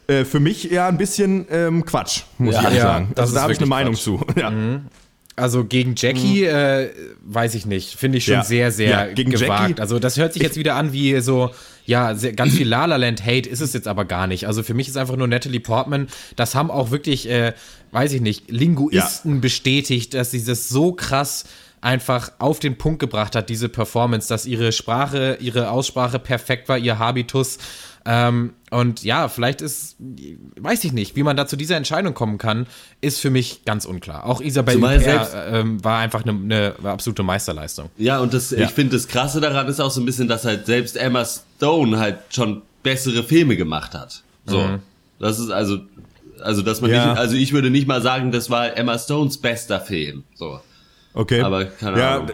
[0.07, 2.59] Äh, für mich ja ein bisschen ähm, Quatsch, muss Ja.
[2.61, 3.11] ich ehrlich Ja, sagen.
[3.15, 4.03] Also da habe ich eine wirklich Meinung Quatsch.
[4.03, 4.21] zu.
[4.39, 4.51] Ja.
[5.35, 6.89] Also gegen Jackie, äh,
[7.21, 7.95] weiß ich nicht.
[7.95, 8.43] Finde ich schon Ja.
[8.43, 9.69] sehr, sehr Ja, gewagt.
[9.69, 11.51] Jackie- also das hört sich jetzt wieder an wie so,
[11.85, 14.47] ja, sehr, ganz viel La La Land Hate ist es jetzt aber gar nicht.
[14.47, 17.53] Also für mich ist einfach nur Natalie Portman, das haben auch wirklich, äh,
[17.91, 21.45] weiß ich nicht, Linguisten bestätigt, dass sie das so krass
[21.81, 26.77] einfach auf den Punkt gebracht hat, diese Performance, dass ihre Sprache, ihre Aussprache perfekt war,
[26.77, 27.57] ihr Habitus.
[28.05, 32.37] Ähm, und ja, vielleicht ist, weiß ich nicht, wie man da zu dieser Entscheidung kommen
[32.37, 32.65] kann,
[33.01, 34.25] ist für mich ganz unklar.
[34.25, 37.89] Auch Isabelle Zumal Huppert, ähm, war einfach eine, eine absolute Meisterleistung.
[37.97, 40.65] Ja, und das, ich finde, das Krasse daran ist auch so ein bisschen, dass halt
[40.65, 44.23] selbst Emma Stone halt schon bessere Filme gemacht hat.
[44.45, 44.79] So.
[45.19, 45.79] Das ist also,
[46.41, 47.09] also, dass man Ja.
[47.11, 50.23] nicht, also ich würde nicht mal sagen, das war Emma Stones bester Film.
[50.33, 50.59] So.
[51.15, 51.41] Okay.
[51.41, 52.29] Aber keine ja, Ahnung.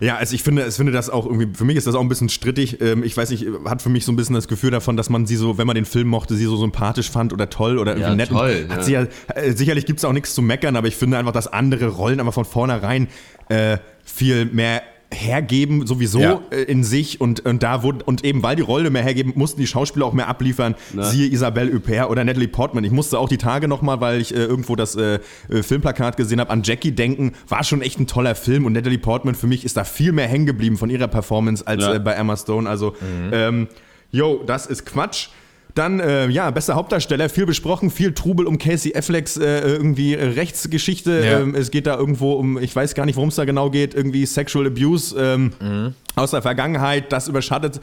[0.00, 2.10] Ja, also ich finde, ich finde das auch irgendwie, für mich ist das auch ein
[2.10, 2.78] bisschen strittig.
[2.82, 5.26] Ähm, Ich weiß nicht, hat für mich so ein bisschen das Gefühl davon, dass man
[5.26, 8.10] sie so, wenn man den Film mochte, sie so sympathisch fand oder toll oder irgendwie
[8.10, 8.28] Ja, nett.
[8.28, 8.82] toll, Hat ja.
[8.82, 11.46] sie ja, äh, sicherlich gibt es auch nichts zu meckern, aber ich finde einfach, dass
[11.48, 13.08] andere Rollen einfach von vornherein
[13.48, 16.42] äh, viel mehr hergeben sowieso Ja.
[16.50, 19.60] äh, in sich und, und da wurden und eben weil die Rolle mehr hergeben, mussten
[19.60, 20.74] die Schauspieler auch mehr abliefern.
[21.00, 22.84] Siehe Isabelle Huppert oder Natalie Portman.
[22.84, 26.40] Ich musste auch die Tage nochmal, weil ich äh, irgendwo das äh, äh, Filmplakat gesehen
[26.40, 27.32] habe, an Jackie denken.
[27.48, 30.28] War schon echt ein toller Film und Natalie Portman für mich ist da viel mehr
[30.28, 31.94] hängen geblieben von ihrer Performance als Ja.
[31.94, 32.68] äh, bei Emma Stone.
[32.68, 32.94] Also,
[33.32, 33.68] ähm,
[34.12, 35.28] yo, das ist Quatsch.
[35.74, 41.24] Dann, äh, ja, bester Hauptdarsteller, viel besprochen, viel Trubel um Casey Afflecks äh, irgendwie Rechtsgeschichte.
[41.24, 41.40] Ja.
[41.40, 43.94] Ähm, es geht da irgendwo um, ich weiß gar nicht, worum es da genau geht,
[43.94, 47.12] irgendwie Sexual Abuse ähm, aus der Vergangenheit.
[47.12, 47.80] Das überschattet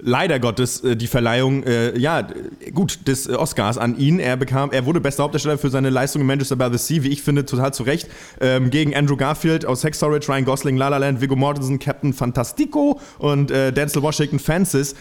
[0.00, 2.26] leider Gottes äh, die Verleihung, äh, ja,
[2.72, 4.20] gut, des äh, Oscars an ihn.
[4.20, 7.08] Er bekam, er wurde bester Hauptdarsteller für seine Leistung in Manchester by the Sea, wie
[7.08, 8.08] ich finde, total zu Recht.
[8.40, 12.12] Ähm, gegen Andrew Garfield aus Sex Story, Ryan Gosling, La La Land, Viggo Mortensen, Captain
[12.12, 14.94] Fantastico und äh, Denzel Washington, Fences.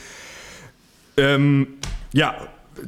[1.17, 1.67] Ähm,
[2.13, 2.35] ja,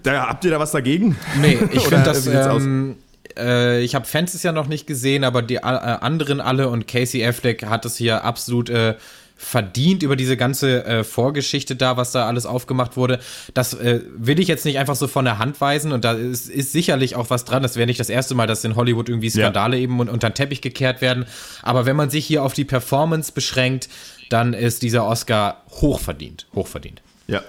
[0.03, 1.15] da, habt ihr da was dagegen?
[1.41, 2.27] Nee, ich finde das.
[2.27, 2.97] Ähm,
[3.37, 7.25] äh, ich habe Fences ja noch nicht gesehen, aber die äh, anderen alle und Casey
[7.25, 8.95] Affleck hat es hier absolut äh,
[9.39, 13.19] verdient über diese ganze äh, Vorgeschichte da, was da alles aufgemacht wurde.
[13.53, 16.49] Das äh, will ich jetzt nicht einfach so von der Hand weisen und da ist,
[16.49, 17.63] ist sicherlich auch was dran.
[17.63, 20.33] Das wäre nicht das erste Mal, dass in Hollywood irgendwie Skandale eben un unter den
[20.33, 21.25] Teppich gekehrt werden.
[21.61, 23.87] Aber wenn man sich hier auf die Performance beschränkt,
[24.29, 26.45] dann ist dieser Oscar hochverdient.
[26.53, 27.01] Hochverdient.
[27.27, 27.41] Ja.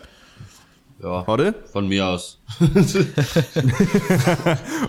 [1.02, 1.54] Ja, Warte.
[1.73, 2.38] von mir aus.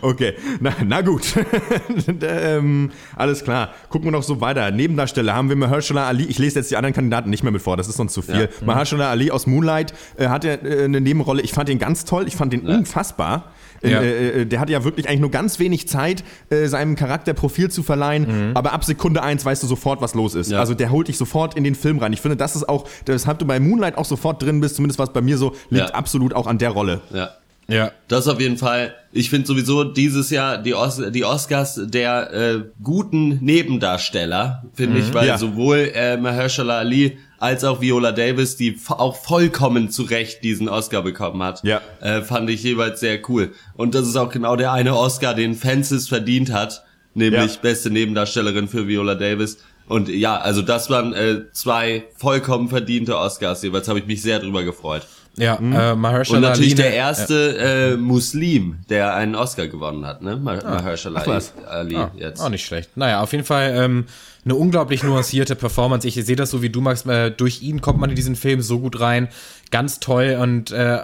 [0.02, 1.36] Okay, na, na gut.
[2.22, 3.70] ähm, alles klar.
[3.90, 4.72] Gucken wir noch so weiter.
[4.72, 6.26] Nebendarsteller haben wir Mahershala Ali.
[6.26, 8.42] Ich lese jetzt die anderen Kandidaten nicht mehr mit vor, das ist sonst zu viel.
[8.42, 8.66] Ja.
[8.66, 11.42] Mahershala Ali aus Moonlight äh, hat ja äh, eine Nebenrolle.
[11.44, 12.28] Ich fand den ganz toll.
[12.28, 13.52] Ich fand den unfassbar.
[13.84, 14.02] Ja.
[14.02, 17.70] Äh, äh, der hatte ja wirklich eigentlich nur ganz wenig Zeit, äh, seinem Charakter Profil
[17.72, 20.52] zu verleihen, aber ab Sekunde eins weißt du sofort, was los ist.
[20.52, 20.60] Ja.
[20.60, 22.14] Also der holt dich sofort in den Film rein.
[22.14, 25.12] Ich finde, das ist auch, weshalb du bei Moonlight auch sofort drin bist, zumindest was
[25.14, 25.96] bei mir so, liegt Ja.
[25.96, 27.02] absolut auch an der Rolle.
[27.14, 27.32] Ja.
[27.68, 27.92] Ja.
[28.10, 28.94] Das auf jeden Fall.
[29.14, 33.40] Ich finde sowieso dieses Jahr die, Os die Oscars der äh, guten
[33.86, 35.38] Nebendarsteller, finde ich, weil Ja.
[35.38, 41.02] sowohl äh, Mahershala Ali als auch Viola Davis, die auch vollkommen zu Recht diesen Oscar
[41.02, 41.82] bekommen hat, Ja.
[42.00, 43.52] äh, fand ich jeweils sehr cool.
[43.76, 47.60] Und das ist auch genau der eine Oscar, den Fences verdient hat, nämlich Ja.
[47.62, 49.58] beste Nebendarstellerin für Viola Davis.
[49.88, 54.40] Und ja, also das waren äh, zwei vollkommen verdiente Oscars jeweils, habe ich mich sehr
[54.40, 55.06] drüber gefreut.
[55.38, 57.58] Ja, äh, Mahershala Und natürlich Ali, der erste
[57.94, 60.36] äh, Muslim, der einen Oscar gewonnen hat, ne?
[60.36, 61.54] Ma Mahershala ach was.
[61.70, 62.42] Ali Ah, jetzt.
[62.42, 62.96] Auch nicht schlecht.
[62.98, 64.06] Naja, auf jeden Fall ähm,
[64.44, 66.06] eine unglaublich nuancierte Performance.
[66.08, 67.06] Ich sehe das so wie du, Max.
[67.06, 69.30] Äh, durch ihn kommt man in diesen Film so gut rein.
[69.72, 70.38] Ganz toll.
[70.42, 71.00] Und äh,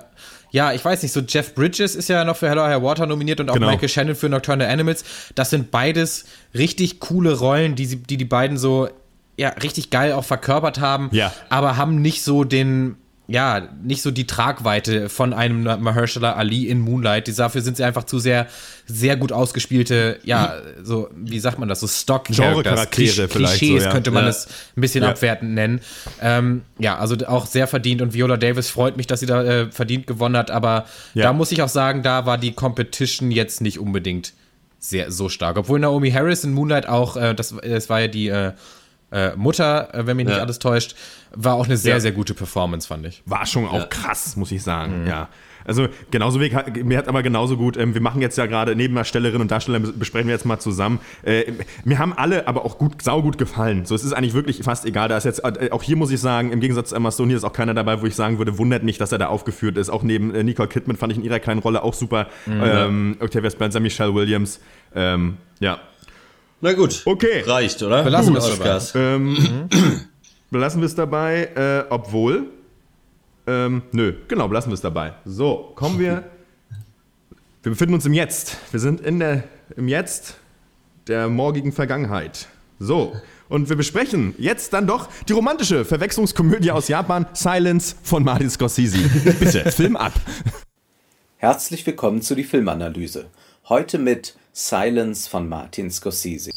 [0.52, 3.40] ja, ich weiß nicht, so Jeff Bridges ist ja noch für Hello High Water nominiert
[3.40, 3.70] und auch Genau.
[3.70, 5.06] Michael Shannon für Nocturnal Animals.
[5.36, 8.90] Das sind beides richtig coole Rollen, die sie, die, die beiden so
[9.38, 11.32] ja, richtig geil auch verkörpert haben, Ja.
[11.50, 12.96] aber haben nicht so den
[13.30, 17.28] ja, nicht so die Tragweite von einem Mahershala Ali in Moonlight.
[17.28, 18.48] Die- Dafür sind sie einfach zu sehr,
[18.86, 23.88] sehr gut ausgespielte, ja, so, wie sagt man das, so stock Genre-Charaktere vielleicht Klischees so,
[23.90, 23.94] ja.
[23.94, 24.30] könnte man Ja.
[24.30, 25.10] es ein bisschen Ja.
[25.10, 25.82] abwertend nennen.
[26.22, 29.72] Ähm, ja, also auch sehr verdient und Viola Davis freut mich, dass sie da äh,
[29.72, 33.78] verdient gewonnen hat, aber da muss ich auch sagen, da war die Competition jetzt nicht
[33.80, 34.34] unbedingt
[34.80, 35.58] sehr so stark.
[35.58, 38.54] Obwohl Naomi Harris in Moonlight auch, äh, das, das war ja die äh,
[39.12, 40.42] äh, Mutter, äh, wenn mich nicht Ja.
[40.44, 40.96] alles täuscht,
[41.34, 42.00] war auch eine sehr, Ja.
[42.00, 43.22] sehr gute Performance, fand ich.
[43.26, 45.06] War schon auch krass, muss ich sagen.
[45.08, 45.30] Ja.
[45.66, 46.50] Also genauso wie,
[46.86, 50.28] mir hat aber genauso gut, ähm, wir machen jetzt ja gerade Nebendarstellerinnen und Darsteller besprechen
[50.30, 51.00] wir jetzt mal zusammen.
[51.24, 51.52] Äh,
[51.84, 53.84] mir haben alle aber auch gut, saugut gefallen.
[53.86, 55.10] So, es ist eigentlich wirklich fast egal.
[55.10, 57.38] Da ist jetzt, äh, auch hier muss ich sagen, im Gegensatz zu Emma Stone, hier
[57.38, 59.90] ist auch keiner dabei, wo ich sagen würde, wundert mich, dass er da aufgeführt ist.
[59.90, 62.28] Auch neben äh, Nicole Kidman fand ich in ihrer kleinen Rolle auch super.
[62.48, 64.62] Ähm, Octavia Spencer, Michelle Williams.
[64.96, 65.80] Ähm, ja.
[66.60, 67.04] Na gut.
[67.06, 67.42] Okay.
[67.42, 68.04] Reicht, oder?
[68.04, 68.94] Belassen wir es Oscars.
[68.96, 69.70] Ähm,
[70.50, 72.48] Belassen wir es dabei, äh, obwohl.
[73.46, 75.14] Ähm, nö, genau, belassen wir es dabei.
[75.26, 76.24] So, kommen wir.
[77.64, 78.56] Wir befinden uns im Jetzt.
[78.72, 79.44] Wir sind in der,
[79.76, 80.36] im Jetzt
[81.08, 82.48] der morgigen Vergangenheit.
[82.80, 83.14] So,
[83.50, 89.00] und wir besprechen jetzt dann doch die romantische Verwechslungskomödie aus Japan, Silence von Martin Scorsese.
[89.40, 90.14] Bitte, Film ab.
[91.38, 93.26] Herzlich willkommen zu die Filmanalyse.
[93.68, 96.50] Heute mit Silence von Martin Scorsese.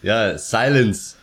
[0.00, 1.16] Ja, Silence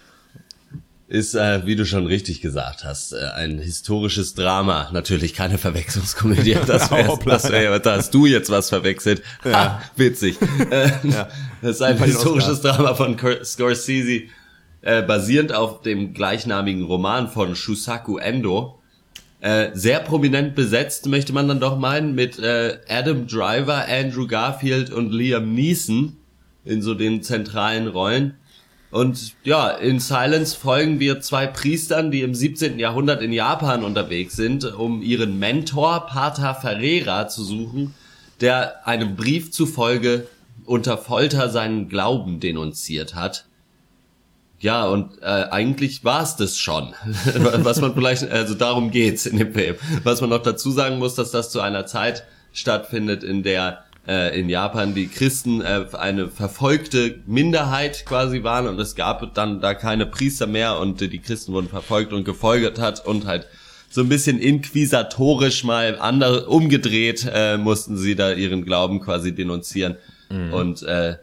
[1.07, 4.89] ist, äh, wie du schon richtig gesagt hast, äh, ein historisches Drama.
[4.91, 6.57] Natürlich keine Verwechslungskomödie.
[6.67, 9.23] Das wäre, das wär, da hast du jetzt was verwechselt.
[9.45, 9.51] Ja.
[9.53, 10.37] Ha, witzig.
[10.69, 11.29] Äh, ja.
[11.61, 14.23] Das ist ein historisches Drama von Scorsese
[14.83, 18.79] äh, basierend auf dem gleichnamigen Roman von Shusaku Endo.
[19.39, 24.89] Äh, sehr prominent besetzt, möchte man dann doch meinen, mit äh, Adam Driver, Andrew Garfield
[24.91, 26.17] und Liam Neeson
[26.65, 28.35] in so den zentralen Rollen.
[28.91, 32.77] Und ja, in Silence folgen wir zwei Priestern, die im 17.
[32.77, 37.95] Jahrhundert in Japan unterwegs sind, um ihren Mentor Pater Ferreira zu suchen,
[38.39, 40.27] der einem Brief zufolge
[40.65, 43.45] unter Folter seinen Glauben denunziert hat.
[44.63, 46.93] Ja, und äh, eigentlich war's das schon.
[47.35, 49.75] Was man vielleicht, also darum geht's in dem Film.
[50.03, 52.23] Was man noch dazu sagen muss, dass das zu einer Zeit
[52.53, 58.79] stattfindet, in der äh, in Japan die Christen äh, eine verfolgte Minderheit quasi waren und
[58.79, 62.79] es gab dann da keine Priester mehr und äh, die Christen wurden verfolgt und gefolgt
[62.79, 63.47] hat und halt
[63.89, 69.97] so ein bisschen inquisitorisch mal andere umgedreht äh, mussten sie da ihren Glauben quasi denunzieren
[70.51, 71.17] und äh,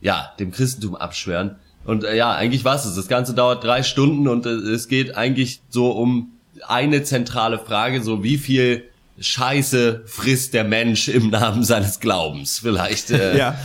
[0.00, 1.56] ja, dem Christentum abschwören.
[1.84, 2.94] Und äh, ja, eigentlich war's es.
[2.94, 6.32] Das Ganze dauert drei Stunden und äh, es geht eigentlich so um
[6.66, 8.84] eine zentrale Frage, so wie viel
[9.18, 13.58] Scheiße frisst der Mensch im Namen seines Glaubens, vielleicht äh, Ja.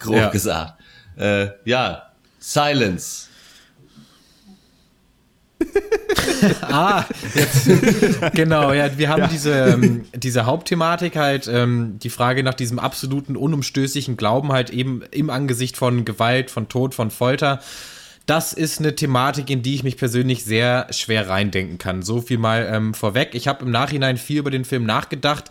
[0.00, 0.28] grob Ja.
[0.30, 0.74] gesagt.
[1.16, 2.02] Äh, ja,
[2.38, 3.28] Silence.
[6.62, 7.68] Ah, jetzt,
[8.34, 13.36] genau, ja, wir haben diese, ähm, diese Hauptthematik halt, ähm, die Frage nach diesem absoluten,
[13.36, 17.60] unumstößlichen Glauben halt eben im Angesicht von Gewalt, von Tod, von Folter.
[18.26, 22.02] Das ist eine Thematik, in die ich mich persönlich sehr schwer reindenken kann.
[22.02, 23.34] So viel mal ähm, vorweg.
[23.34, 25.50] Ich habe im Nachhinein viel über den Film nachgedacht.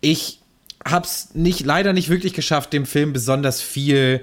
[0.00, 0.40] Ich
[0.84, 4.22] hab's nicht, leider nicht wirklich geschafft, dem Film besonders viel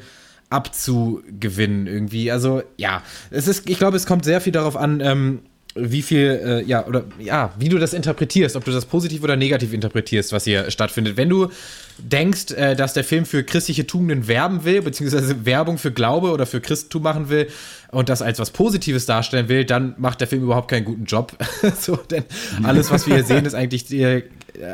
[0.53, 2.31] abzugewinnen irgendwie.
[2.31, 5.39] Also ja, es ist, ich glaube, es kommt sehr viel darauf an, ähm,
[5.75, 9.35] wie viel, äh, ja, oder ja, wie du das interpretierst, ob du das positiv oder
[9.35, 11.17] negativ interpretierst, was hier stattfindet.
[11.17, 11.49] Wenn du
[11.97, 16.45] denkst, äh, dass der Film für christliche Tugenden werben will, beziehungsweise Werbung für Glaube oder
[16.45, 17.47] für Christentum machen will
[17.89, 21.35] und das als was Positives darstellen will, dann macht der Film überhaupt keinen guten Job.
[21.79, 22.23] so, denn
[22.61, 24.21] alles, was wir hier sehen, ist eigentlich äh,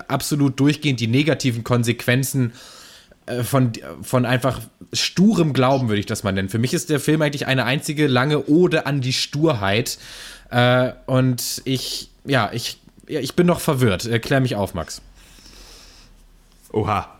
[0.09, 2.78] absolut durchgehend die negativen Konsequenzen äh,
[3.43, 4.61] von, von einfach
[4.93, 6.49] sturem Glauben, würde ich das mal nennen.
[6.49, 9.97] Für mich ist der Film eigentlich eine einzige lange Ode an die Sturheit.
[10.49, 14.05] Äh, und ich, ja, ich, ja, ich bin noch verwirrt.
[14.05, 15.01] Äh, klär mich auf, Max.
[16.71, 17.18] Oha.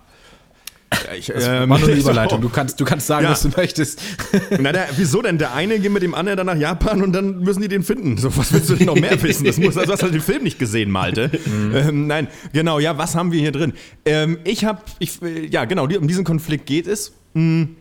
[0.91, 2.41] Ja, ich, Das ähm, war nur eine Überleitung.
[2.41, 3.31] Du kannst, du kannst sagen, Ja.
[3.31, 4.01] was du möchtest.
[4.59, 5.37] Na, der, wieso denn?
[5.37, 8.17] Der eine geht mit dem anderen dann nach Japan und dann müssen die den finden.
[8.17, 9.45] So, was willst du denn noch mehr wissen?
[9.45, 11.29] Das muss, also, du hast halt den Film nicht gesehen, Malte.
[11.73, 13.73] Ähm, nein, genau, ja, was haben wir hier drin?
[14.05, 17.13] Ähm, ich habe, ich, äh, ja, genau, um diesen Konflikt geht es.
[17.35, 17.75] Hm.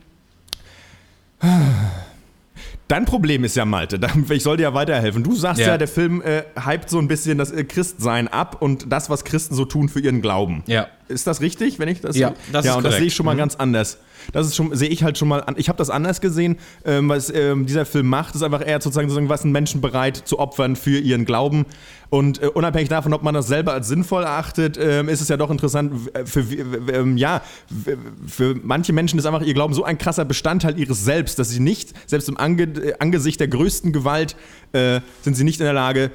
[2.89, 3.99] Dein Problem ist ja, Malte,
[4.31, 5.23] ich soll dir ja weiterhelfen.
[5.23, 5.77] Du sagst ja, Ja.
[5.77, 9.53] der Film äh, hypt so ein bisschen das äh, Christsein ab und das, was Christen
[9.53, 10.63] so tun für ihren Glauben.
[10.65, 10.87] Ja.
[11.07, 12.97] Ist das richtig, wenn ich das Ja, das ja ist und das korrekt.
[12.97, 13.99] sehe ich schon mal ganz anders.
[14.33, 15.55] Das ist schon sehe ich halt schon mal an.
[15.57, 19.07] Ich habe das anders gesehen, ähm, was ähm, dieser Film macht, ist einfach eher sozusagen,
[19.09, 21.65] sozusagen was sind Menschen bereit zu opfern für ihren Glauben
[22.09, 25.37] und äh, unabhängig davon, ob man das selber als sinnvoll erachtet, ähm, ist es ja
[25.37, 26.41] doch interessant w- für
[26.93, 27.41] ähm, ja
[28.27, 31.59] für manche Menschen ist einfach ihr Glauben so ein krasser Bestandteil ihres Selbst, dass sie
[31.59, 34.35] nicht selbst im Ange äh, Angesicht der größten Gewalt
[34.73, 36.11] äh, sind sie nicht in der Lage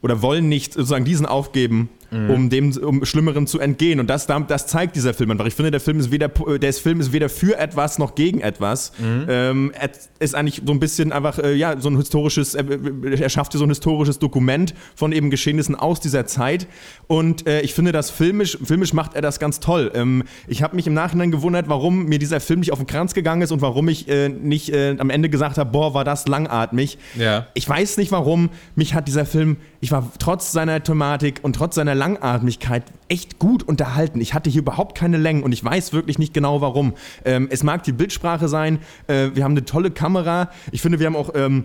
[0.00, 4.00] oder wollen nicht sozusagen diesen aufgeben, um dem um Schlimmerem zu entgehen.
[4.00, 5.46] Und das, das zeigt dieser Film einfach.
[5.46, 8.92] Ich finde, der Film ist weder der Film ist weder für etwas noch gegen etwas.
[9.28, 12.54] Ähm, er ist eigentlich so ein bisschen einfach äh, ja so ein historisches.
[12.54, 16.66] Er, er schafft hier so ein historisches Dokument von eben Geschehnissen aus dieser Zeit.
[17.06, 19.90] Und äh, ich finde, das filmisch filmisch macht er das ganz toll.
[19.94, 23.14] Ähm, ich habe mich im Nachhinein gewundert, warum mir dieser Film nicht auf den Kranz
[23.14, 26.26] gegangen ist und warum ich äh, nicht äh, am Ende gesagt habe, boah, war das
[26.28, 26.98] langatmig.
[27.16, 27.46] Ja.
[27.54, 31.74] Ich weiß nicht warum, mich hat dieser Film, ich war trotz seiner Thematik und trotz
[31.74, 34.20] seiner Langatmigkeit echt gut unterhalten.
[34.20, 36.92] Ich hatte hier überhaupt keine Längen und ich weiß wirklich nicht genau warum.
[37.24, 40.50] Ähm, es mag die Bildsprache sein, äh, wir haben eine tolle Kamera.
[40.70, 41.30] Ich finde, wir haben auch.
[41.34, 41.64] Ähm,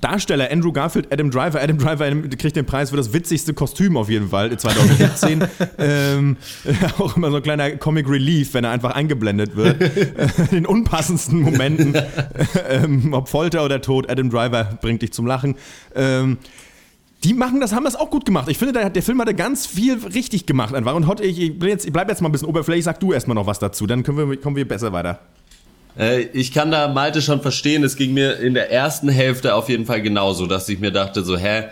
[0.00, 1.60] Darsteller Andrew Garfield, Adam Driver.
[1.60, 5.44] Adam Driver kriegt den Preis für das witzigste Kostüm auf jeden Fall 2017.
[5.78, 6.36] ähm,
[7.00, 9.82] auch immer so ein kleiner Comic Relief, wenn er einfach eingeblendet wird.
[10.38, 11.94] In den unpassendsten Momenten,
[12.68, 15.56] ähm, ob Folter oder Tod, Adam Driver bringt dich zum Lachen.
[15.96, 16.38] Ähm,
[17.24, 18.48] die machen das, haben das auch gut gemacht.
[18.48, 20.94] Ich finde, der, der Film hatte ganz viel richtig gemacht einfach.
[20.94, 23.34] Und heute, ich, ich, bin jetzt, bleib jetzt mal ein bisschen oberflächlich, sag du erstmal
[23.34, 25.20] noch was dazu, dann können wir, kommen wir besser weiter.
[25.98, 29.68] Äh, ich kann da Malte schon verstehen, es ging mir in der ersten Hälfte auf
[29.68, 31.64] jeden Fall genauso, dass ich mir dachte so, hä,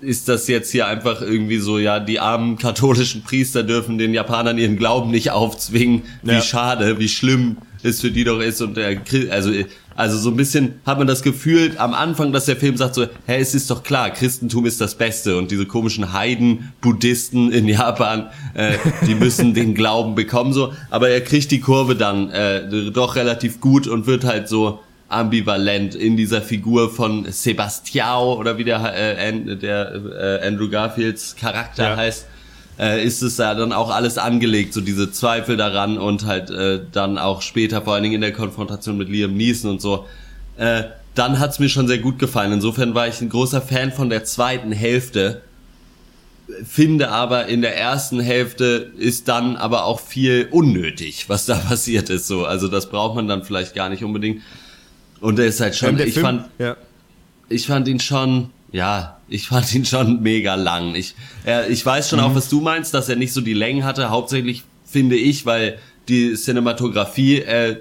[0.00, 4.58] ist das jetzt hier einfach irgendwie so, ja, die armen katholischen Priester dürfen den Japanern
[4.58, 6.02] ihren Glauben nicht aufzwingen.
[6.22, 6.40] Wie Ja.
[6.40, 9.52] schade, wie schlimm es für die doch ist und der, also
[10.00, 13.02] Also so ein bisschen hat man das Gefühl am Anfang, dass der Film sagt so,
[13.26, 17.68] hä, es ist doch klar, Christentum ist das Beste und diese komischen Heiden, Buddhisten in
[17.68, 20.72] Japan, äh, die müssen den Glauben bekommen so.
[20.88, 25.94] Aber er kriegt die Kurve dann äh, doch relativ gut und wird halt so ambivalent
[25.94, 31.96] in dieser Figur von Sebastiao oder wie der, äh, der äh, Andrew Garfields Charakter Ja.
[31.96, 32.24] heißt
[32.78, 36.80] äh, ist es ja dann auch alles angelegt, so diese Zweifel daran und halt äh,
[36.92, 40.06] dann auch später, vor allen Dingen in der Konfrontation mit Liam Neeson und so,
[40.56, 42.52] äh, dann hat's mir schon sehr gut gefallen.
[42.52, 45.42] Insofern war ich ein großer Fan von der zweiten Hälfte,
[46.64, 52.10] finde aber in der ersten Hälfte ist dann aber auch viel unnötig, was da passiert
[52.10, 52.26] ist.
[52.26, 54.42] So, also das braucht man dann vielleicht gar nicht unbedingt.
[55.20, 56.76] Und er ist halt schon, Ähm, ich Film- fand, ja.
[57.48, 60.94] ich fand ihn schon, ja, ich fand ihn schon mega lang.
[60.94, 62.24] Ich, er, ich weiß schon Mhm.
[62.24, 64.10] auch, was du meinst, dass er nicht so die Längen hatte.
[64.10, 65.78] Hauptsächlich finde ich, weil
[66.08, 67.76] die Cinematografie äh,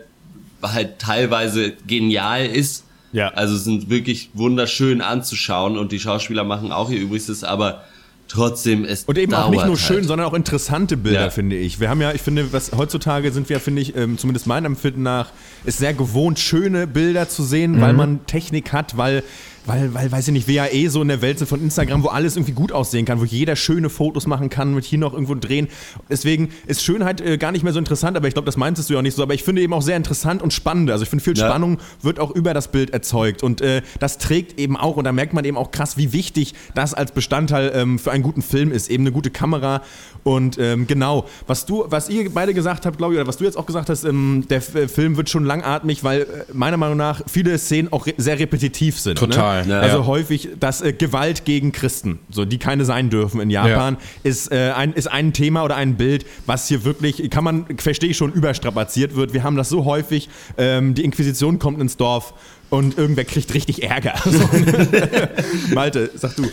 [0.61, 2.85] halt teilweise genial ist.
[3.11, 3.29] Ja.
[3.29, 7.83] Also es sind wirklich wunderschön anzuschauen und die Schauspieler machen auch ihr Übrigstes, aber
[8.27, 10.05] trotzdem es Und eben auch nicht nur dauert schön, halt.
[10.07, 11.29] sondern auch interessante Bilder, Ja.
[11.31, 11.79] finde ich.
[11.79, 15.01] Wir haben ja, ich finde, was heutzutage sind wir, finde ich, ähm, zumindest meinem Empfinden
[15.01, 15.29] nach,
[15.65, 17.81] ist sehr gewohnt, schöne Bilder zu sehen, Mhm.
[17.81, 19.23] weil man Technik hat, weil,
[19.65, 22.03] weil, weil, weiß ich nicht, wir ja eh so in der Welt sind von Instagram,
[22.03, 25.13] wo alles irgendwie gut aussehen kann, wo jeder schöne Fotos machen kann, mit hier noch
[25.13, 25.67] irgendwo drehen.
[26.09, 28.93] Deswegen ist Schönheit äh, gar nicht mehr so interessant, aber ich glaube, das meintest du
[28.93, 29.23] ja auch nicht so.
[29.23, 30.89] Aber ich finde eben auch sehr interessant und spannend.
[30.91, 31.47] Also ich finde, viel Ja.
[31.47, 33.43] Spannung wird auch über das Bild erzeugt.
[33.43, 36.53] Und äh, das trägt eben auch, und da merkt man eben auch krass, wie wichtig
[36.75, 38.89] das als Bestandteil ähm, für einen guten Film ist.
[38.89, 39.81] Eben eine gute Kamera.
[40.23, 43.43] Und ähm, genau, was du, was ihr beide gesagt habt, glaube ich, oder was du
[43.45, 46.97] jetzt auch gesagt hast, ähm, der F- Film wird schon langatmig, weil äh, meiner Meinung
[46.97, 49.17] nach viele Szenen auch re sehr repetitiv sind.
[49.17, 49.73] Total, Ne?
[49.73, 49.79] ja.
[49.79, 50.05] Also Ja.
[50.07, 54.71] häufig das äh, Gewalt gegen Christen, so die keine sein dürfen in Japan, ist, äh,
[54.75, 58.33] ein, ist ein Thema oder ein Bild, was hier wirklich, kann man, verstehe ich schon,
[58.33, 59.33] überstrapaziert wird.
[59.33, 62.33] Wir haben das so häufig, ähm, die Inquisition kommt ins Dorf
[62.69, 64.13] und irgendwer kriegt richtig Ärger.
[65.73, 66.43] Malte, sag du.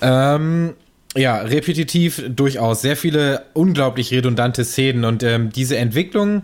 [0.00, 0.72] Ähm,
[1.16, 2.82] ja, repetitiv durchaus.
[2.82, 6.42] Sehr viele unglaublich redundante Szenen und ähm, diese Entwicklung,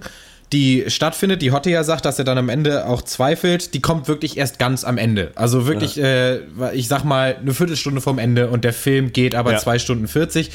[0.52, 4.06] die stattfindet, die Hotte ja sagt, dass er dann am Ende auch zweifelt, die kommt
[4.06, 5.32] wirklich erst ganz am Ende.
[5.34, 6.38] Also wirklich, äh,
[6.72, 9.58] ich sag mal, eine Viertelstunde vom Ende und der Film geht aber Ja.
[9.58, 10.50] zwei Stunden 40.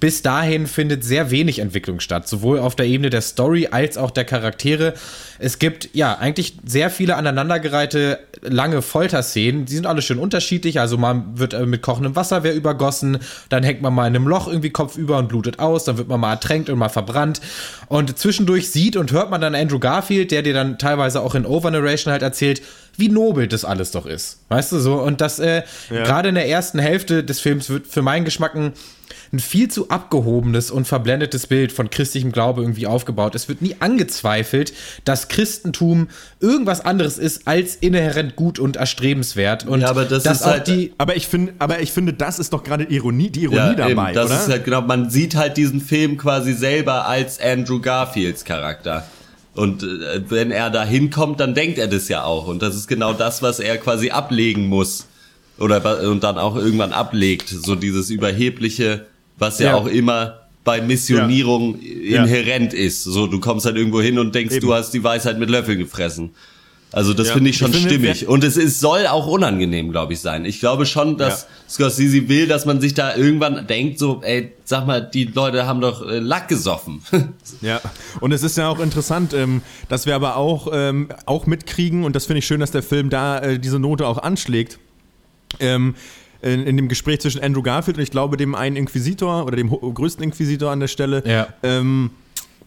[0.00, 4.10] Bis dahin findet sehr wenig Entwicklung statt, sowohl auf der Ebene der Story als auch
[4.10, 4.94] der Charaktere.
[5.38, 9.64] Es gibt ja eigentlich sehr viele aneinandergereihte lange Folterszenen.
[9.64, 10.80] Die sind alle schön unterschiedlich.
[10.80, 13.18] Also man wird äh, mit kochendem Wasser wer übergossen,
[13.48, 16.20] dann hängt man mal in einem Loch irgendwie kopfüber und blutet aus, dann wird man
[16.20, 17.40] mal ertränkt und mal verbrannt.
[17.88, 21.46] Und zwischendurch sieht und hört man dann Andrew Garfield, der dir dann teilweise auch in
[21.46, 22.62] Overnarration halt erzählt,
[22.96, 24.38] wie nobel das alles doch ist.
[24.48, 24.94] Weißt du so?
[25.00, 28.54] Und das äh, gerade in der ersten Hälfte des Films wird für meinen Geschmack
[29.32, 33.34] ein viel zu abgehobenes und verblendetes Bild von christlichem Glaube irgendwie aufgebaut.
[33.34, 34.72] Es wird nie angezweifelt,
[35.04, 36.08] dass Christentum
[36.40, 39.66] irgendwas anderes ist als inhärent gut und erstrebenswert.
[39.66, 40.92] Und Ja, aber das ist auch halt- die.
[40.98, 44.14] Aber ich finde, aber ich finde, das ist doch gerade Ironie, die Ironie dabei, eben,
[44.14, 44.40] das oder?
[44.40, 49.06] ist halt genau, man sieht halt diesen Film quasi selber als Andrew Garfields Charakter.
[49.54, 52.48] Und äh, wenn er da hinkommt, dann denkt er das ja auch.
[52.48, 55.06] Und das ist genau das, was er quasi ablegen muss.
[55.58, 57.48] Oder und dann auch irgendwann ablegt.
[57.48, 59.06] So dieses überhebliche,
[59.38, 59.74] was ja, Ja.
[59.76, 63.04] auch immer bei Missionierung inhärent ist.
[63.04, 64.66] So, du kommst halt irgendwo hin und denkst, Eben.
[64.66, 66.30] du hast die Weisheit mit Löffeln gefressen.
[66.90, 67.34] Also das Ja.
[67.34, 68.28] finde ich schon Ich finde, stimmig.
[68.28, 70.44] Und es ist, soll auch unangenehm, glaube ich, sein.
[70.44, 74.86] Ich glaube schon, dass Scorsese will, dass man sich da irgendwann denkt, so, ey, sag
[74.86, 77.02] mal, die Leute haben doch äh, Lack gesoffen.
[77.60, 77.80] Ja,
[78.20, 82.14] und es ist ja auch interessant, ähm, dass wir aber auch, ähm, auch mitkriegen, und
[82.14, 84.78] das finde ich schön, dass der Film da äh, diese Note auch anschlägt,
[85.60, 85.94] ähm,
[86.44, 89.70] in, in dem Gespräch zwischen Andrew Garfield und ich glaube dem einen Inquisitor oder dem
[89.70, 91.48] größten Inquisitor an der Stelle, Ja.
[91.62, 92.10] ähm,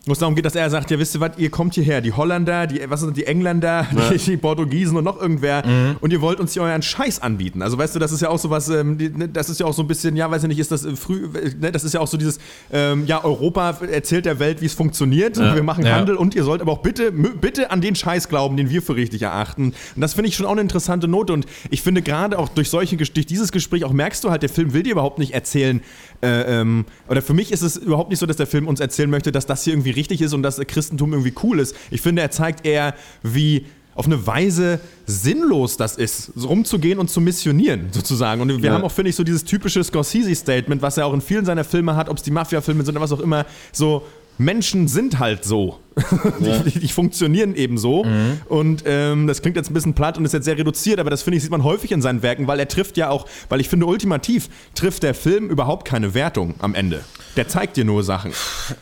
[0.07, 2.13] wo es darum geht, dass er sagt, ja wisst ihr was, ihr kommt hierher, die
[2.13, 5.63] Holländer, die, was sind die Engländer, die, die Portugiesen und noch irgendwer
[6.01, 7.61] und ihr wollt uns hier euren Scheiß anbieten.
[7.61, 9.65] Also weißt du, das ist ja auch so was, ähm, die, ne, das ist ja
[9.65, 11.83] auch so ein bisschen, ja weiß ich nicht, ist das äh, früh, äh, ne, das
[11.83, 12.39] ist ja auch so dieses,
[12.71, 15.95] ähm, ja Europa erzählt der Welt, wie es funktioniert, wir machen Ja.
[15.95, 18.95] Handel und ihr sollt aber auch bitte, bitte an den Scheiß glauben, den wir für
[18.95, 19.73] richtig erachten.
[19.95, 22.69] Und das finde ich schon auch eine interessante Note und ich finde gerade auch durch
[22.69, 25.81] solche, durch dieses Gespräch auch merkst du halt, der Film will dir überhaupt nicht erzählen,
[26.21, 29.09] äh, ähm, oder für mich ist es überhaupt nicht so, dass der Film uns erzählen
[29.09, 31.75] möchte, dass das hier irgendwie richtig ist und dass Christentum irgendwie cool ist.
[31.91, 37.19] Ich finde, er zeigt eher, wie auf eine Weise sinnlos das ist, rumzugehen und zu
[37.19, 38.41] missionieren, sozusagen.
[38.41, 38.73] Und wir Ja.
[38.75, 41.95] haben auch, finde ich, so dieses typische Scorsese-Statement, was er auch in vielen seiner Filme
[41.95, 44.03] hat, ob es die Mafia-Filme sind oder was auch immer, so
[44.37, 45.79] Menschen sind halt so.
[46.39, 48.05] die, die, die funktionieren eben so.
[48.47, 51.23] Und ähm, das klingt jetzt ein bisschen platt und ist jetzt sehr reduziert, aber das
[51.23, 53.69] finde ich, sieht man häufig in seinen Werken, weil er trifft ja auch, weil ich
[53.69, 57.03] finde, ultimativ trifft der Film überhaupt keine Wertung am Ende.
[57.35, 58.31] Der zeigt dir nur Sachen.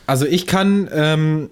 [0.06, 1.50] Also ich kann, ähm,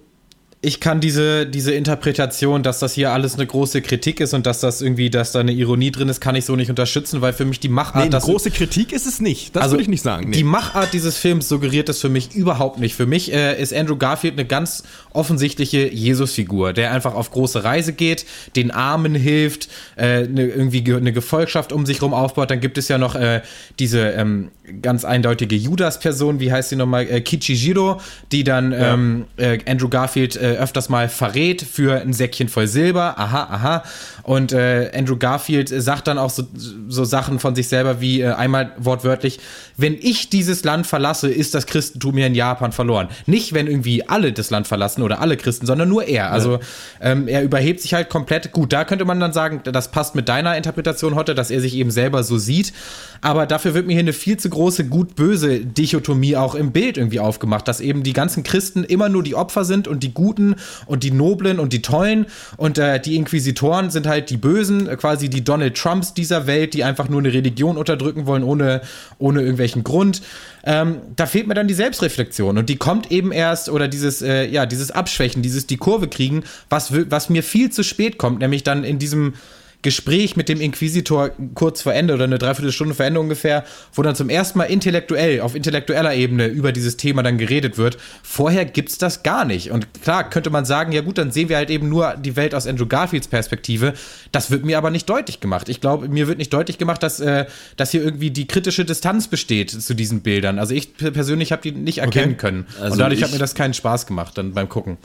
[0.64, 4.60] ich kann diese, diese Interpretation, dass das hier alles eine große Kritik ist und dass
[4.60, 7.44] das irgendwie, dass da eine Ironie drin ist, kann ich so nicht unterstützen, weil für
[7.44, 7.96] mich die Machart.
[7.96, 9.54] Nee, eine große Kritik ist es nicht.
[9.54, 10.30] Das also würde ich nicht sagen.
[10.30, 10.36] Nee.
[10.36, 12.94] Die Machart dieses Films suggeriert das für mich überhaupt nicht.
[12.94, 17.92] Für mich äh, ist Andrew Garfield eine ganz offensichtliche Jesusfigur, der einfach auf große Reise
[17.92, 18.24] geht,
[18.56, 22.50] den Armen hilft, äh, eine, irgendwie ge eine Gefolgschaft um sich rum aufbaut.
[22.50, 23.42] Dann gibt es ja noch äh,
[23.78, 24.50] diese ähm,
[24.80, 28.00] ganz eindeutige Judas-Person, wie heißt sie nochmal, äh, Kichijiro,
[28.32, 33.18] die dann ähm, äh, Andrew Garfield äh, öfters mal verrät für ein Säckchen voll Silber.
[33.18, 33.82] Aha, aha.
[34.22, 36.44] Und äh, Andrew Garfield sagt dann auch so,
[36.88, 39.40] so Sachen von sich selber wie äh, einmal wortwörtlich,
[39.76, 43.08] wenn ich dieses Land verlasse, ist das Christentum hier in Japan verloren.
[43.26, 46.30] Nicht, wenn irgendwie alle das Land verlassen oder alle Christen, sondern nur er.
[46.30, 46.60] Also
[47.00, 48.52] ähm, er überhebt sich halt komplett.
[48.52, 51.74] Gut, da könnte man dann sagen, das passt mit deiner Interpretation heute, dass er sich
[51.74, 52.72] eben selber so sieht.
[53.20, 57.20] Aber dafür wird mir hier eine viel zu große gut-böse Dichotomie auch im Bild irgendwie
[57.20, 60.43] aufgemacht, dass eben die ganzen Christen immer nur die Opfer sind und die Guten
[60.86, 62.26] und die Noblen und die Tollen
[62.56, 66.74] und äh, die Inquisitoren sind halt die Bösen, äh, quasi die Donald Trumps dieser Welt,
[66.74, 68.82] die einfach nur eine Religion unterdrücken wollen ohne,
[69.18, 70.22] ohne irgendwelchen Grund.
[70.64, 74.46] Ähm, da fehlt mir dann die Selbstreflexion und die kommt eben erst oder dieses äh,
[74.46, 78.62] ja dieses Abschwächen, dieses die Kurve kriegen, was was mir viel zu spät kommt, nämlich
[78.62, 79.34] dann in diesem
[79.84, 84.16] Gespräch mit dem Inquisitor kurz vor Ende oder eine Dreiviertelstunde vor Ende ungefähr, wo dann
[84.16, 87.98] zum ersten Mal intellektuell, auf intellektueller Ebene über dieses Thema dann geredet wird.
[88.22, 89.70] Vorher gibt's das gar nicht.
[89.70, 92.54] Und klar könnte man sagen, ja gut, dann sehen wir halt eben nur die Welt
[92.54, 93.92] aus Andrew Garfields Perspektive.
[94.32, 95.68] Das wird mir aber nicht deutlich gemacht.
[95.68, 97.44] Ich glaube, mir wird nicht deutlich gemacht, dass, äh,
[97.76, 100.58] dass hier irgendwie die kritische Distanz besteht zu diesen Bildern.
[100.58, 102.66] Also ich persönlich habe die nicht erkennen können.
[102.80, 104.96] Also Und dadurch hat mir das keinen Spaß gemacht dann beim Gucken.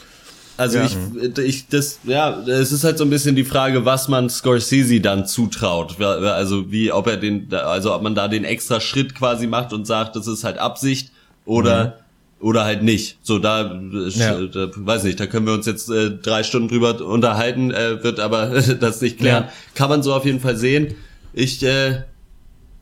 [0.59, 4.29] Also ich, ich, das, ja, es ist halt so ein bisschen die Frage, was man
[4.29, 5.97] Scorsese dann zutraut.
[5.99, 9.71] Ja, Also wie, ob er den, also ob man da den extra Schritt quasi macht
[9.73, 11.11] und sagt, das ist halt Absicht
[11.45, 11.99] oder
[12.41, 13.17] oder halt nicht.
[13.21, 14.39] So da, äh, Ja.
[14.41, 18.19] da weiß nicht, da können wir uns jetzt äh, drei Stunden drüber unterhalten, äh, wird
[18.19, 18.47] aber
[18.79, 19.43] das nicht klären.
[19.45, 19.51] Ja.
[19.75, 20.95] Kann man so auf jeden Fall sehen.
[21.33, 22.03] Ich, äh,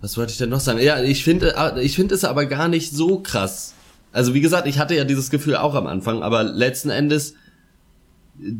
[0.02, 0.80] was wollte ich denn noch sagen?
[0.80, 3.74] Ja, ich finde, äh, ich finde es aber gar nicht so krass.
[4.12, 7.34] Also wie gesagt, ich hatte ja dieses Gefühl auch am Anfang, aber letzten Endes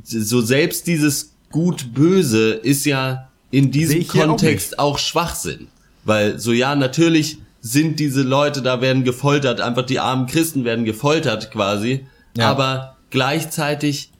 [0.04, 5.68] so selbst dieses Gut-Böse ist ja in diesem hier auch Kontext auch, Schwachsinn.
[6.04, 10.86] Weil so ja, natürlich sind diese Leute, da werden gefoltert, einfach die armen Christen werden
[10.86, 12.06] gefoltert quasi,
[12.38, 12.50] Ja.
[12.50, 14.12] aber gleichzeitig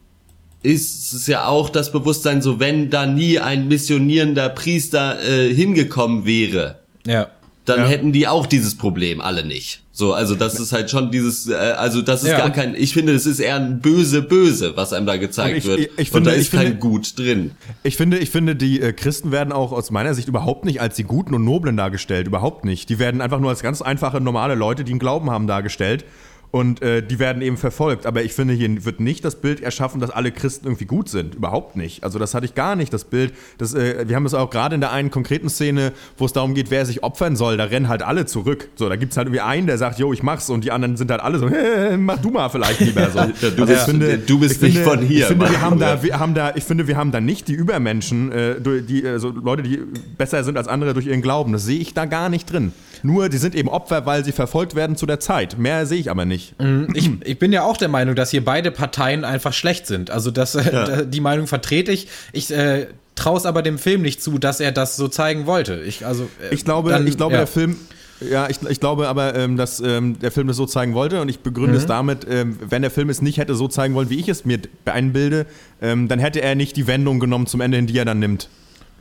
[0.62, 6.24] ist es ja auch das Bewusstsein, so wenn da nie ein missionierender Priester äh, hingekommen
[6.26, 7.28] wäre, Ja.
[7.68, 7.86] Dann Ja.
[7.86, 9.82] hätten die auch dieses Problem alle nicht.
[9.92, 12.92] So, also das ist halt schon dieses, äh, also das ist Ja, gar kein, ich
[12.92, 15.80] finde, es ist eher ein böse Böse, was einem da gezeigt ich- wird.
[15.80, 17.50] ich- ich und da finde- ist ich finde- kein Gut drin.
[17.82, 20.94] Ich finde, ich finde, die äh, Christen werden auch aus meiner Sicht überhaupt nicht als
[20.96, 22.28] die Guten und Noblen dargestellt.
[22.28, 22.88] Überhaupt nicht.
[22.90, 26.04] Die werden einfach nur als ganz einfache, normale Leute, die einen Glauben haben, dargestellt.
[26.50, 28.06] Und äh, die werden eben verfolgt.
[28.06, 31.34] Aber ich finde, hier wird nicht das Bild erschaffen, dass alle Christen irgendwie gut sind.
[31.34, 32.04] Überhaupt nicht.
[32.04, 33.34] Also das hatte ich gar nicht, das Bild.
[33.58, 36.54] Das, äh, wir haben es auch gerade in der einen konkreten Szene, wo es darum
[36.54, 37.58] geht, wer sich opfern soll.
[37.58, 38.70] Da rennen halt alle zurück.
[38.76, 40.48] So, da gibt es halt irgendwie einen, der sagt, jo, ich mach's.
[40.48, 41.50] Und die anderen sind halt alle so,
[41.98, 43.10] mach du mal vielleicht lieber.
[43.10, 43.18] So.
[43.18, 45.60] Ja, du Also ich bist- du bist ich nicht finde, von hier, Ich finde, wir
[45.60, 49.04] haben da, wir haben da, ich finde, wir haben da nicht die Übermenschen, äh, die,
[49.04, 49.80] äh, so Leute, die
[50.16, 51.52] besser sind als andere durch ihren Glauben.
[51.52, 52.72] Das sehe ich da gar nicht drin.
[53.02, 55.58] Nur, die sind eben Opfer, weil sie verfolgt werden zu der Zeit.
[55.58, 56.54] Mehr sehe ich aber nicht.
[56.94, 60.10] Ich, ich bin ja auch der Meinung, dass hier beide Parteien einfach schlecht sind.
[60.10, 62.08] Also das, äh, die Meinung vertrete ich.
[62.32, 65.80] Ich äh, traue es aber dem Film nicht zu, dass er das so zeigen wollte.
[65.86, 67.38] Ich, also, äh, Ich glaube, dann- ich glaube ja.
[67.40, 67.76] der Film.
[68.20, 71.28] Ja, ich, ich glaube aber, ähm, dass ähm, der Film das so zeigen wollte und
[71.28, 71.78] ich begründe Mhm.
[71.78, 74.44] es damit, ähm, wenn der Film es nicht hätte so zeigen wollen, wie ich es
[74.44, 75.46] mir einbilde,
[75.80, 78.48] ähm, dann hätte er nicht die Wendung genommen zum Ende hin, die er dann nimmt.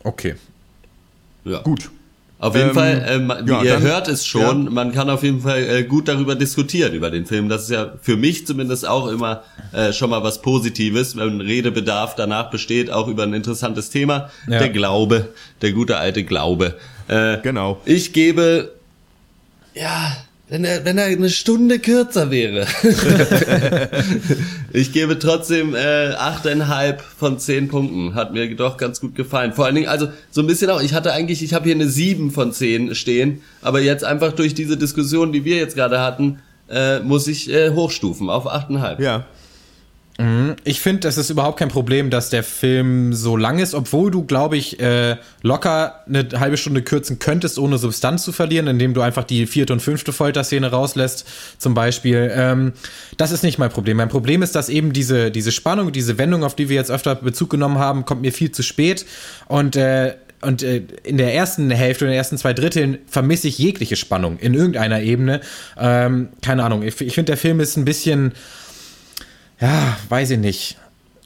[0.04, 0.36] Okay.
[1.46, 1.62] Ja.
[1.62, 1.90] Gut.
[2.40, 4.70] Auf jeden Ähm, Fall, ähm, wie ja, ihr dann- hört es schon, ja.
[4.70, 7.50] man kann auf jeden Fall äh, gut darüber diskutieren, über den Film.
[7.50, 9.42] Das ist ja für mich zumindest auch immer
[9.74, 14.30] äh, schon mal was Positives, wenn Redebedarf danach besteht, auch über ein interessantes Thema.
[14.48, 14.60] Ja.
[14.60, 15.30] Der Glaube,
[15.64, 16.76] der gute alte Glaube.
[17.08, 17.82] Äh, Genau.
[17.86, 18.72] Ich gebe,
[19.74, 20.16] ja,
[20.50, 22.66] wenn er, wenn er eine Stunde kürzer wäre.
[24.74, 28.16] ich gebe trotzdem äh, achteinhalb von zehn Punkten.
[28.16, 29.52] Hat mir doch ganz gut gefallen.
[29.54, 31.90] Vor allen Dingen, also so ein bisschen auch, ich hatte eigentlich, ich habe hier eine
[31.90, 36.40] sieben von zehn stehen, aber jetzt einfach durch diese Diskussion, die wir jetzt gerade hatten,
[36.70, 39.02] äh, muss ich äh, hochstufen auf achteinhalb.
[39.02, 39.26] Ja.
[40.64, 44.24] Ich finde, das ist überhaupt kein Problem, dass der Film so lang ist, obwohl du,
[44.24, 49.02] glaube ich, äh, locker eine halbe Stunde kürzen könntest, ohne Substanz zu verlieren, indem du
[49.02, 51.28] einfach die vierte und fünfte Folterszene rauslässt,
[51.60, 52.32] zum Beispiel.
[52.34, 52.74] Ähm,
[53.18, 53.98] das ist nicht mein Problem.
[53.98, 57.14] Mein Problem ist, dass eben diese, diese Spannung, diese Wendung, auf die wir jetzt öfter
[57.14, 59.06] Bezug genommen haben, kommt mir viel zu spät.
[59.48, 63.58] Und äh, und äh, in der ersten Hälfte, in den ersten zwei Dritteln vermisse ich
[63.58, 65.42] jegliche Spannung in irgendeiner Ebene.
[65.80, 66.84] Ähm, keine Ahnung.
[66.84, 68.34] Ich, ich finde, der Film ist ein bisschen,
[69.60, 70.78] ja, weiß ich nicht.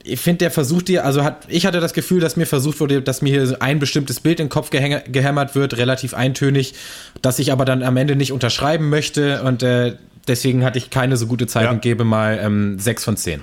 [0.03, 3.01] ich finde, der versucht dir, also hat, ich hatte das Gefühl, dass mir versucht wurde,
[3.01, 6.73] dass mir hier ein bestimmtes Bild in den Kopf gehämmert wird, relativ eintönig,
[7.21, 9.95] dass ich aber dann am Ende nicht unterschreiben möchte und äh,
[10.27, 11.71] deswegen hatte ich keine so gute Zeit Ja.
[11.71, 13.41] und gebe mal ähm, 6 von 10.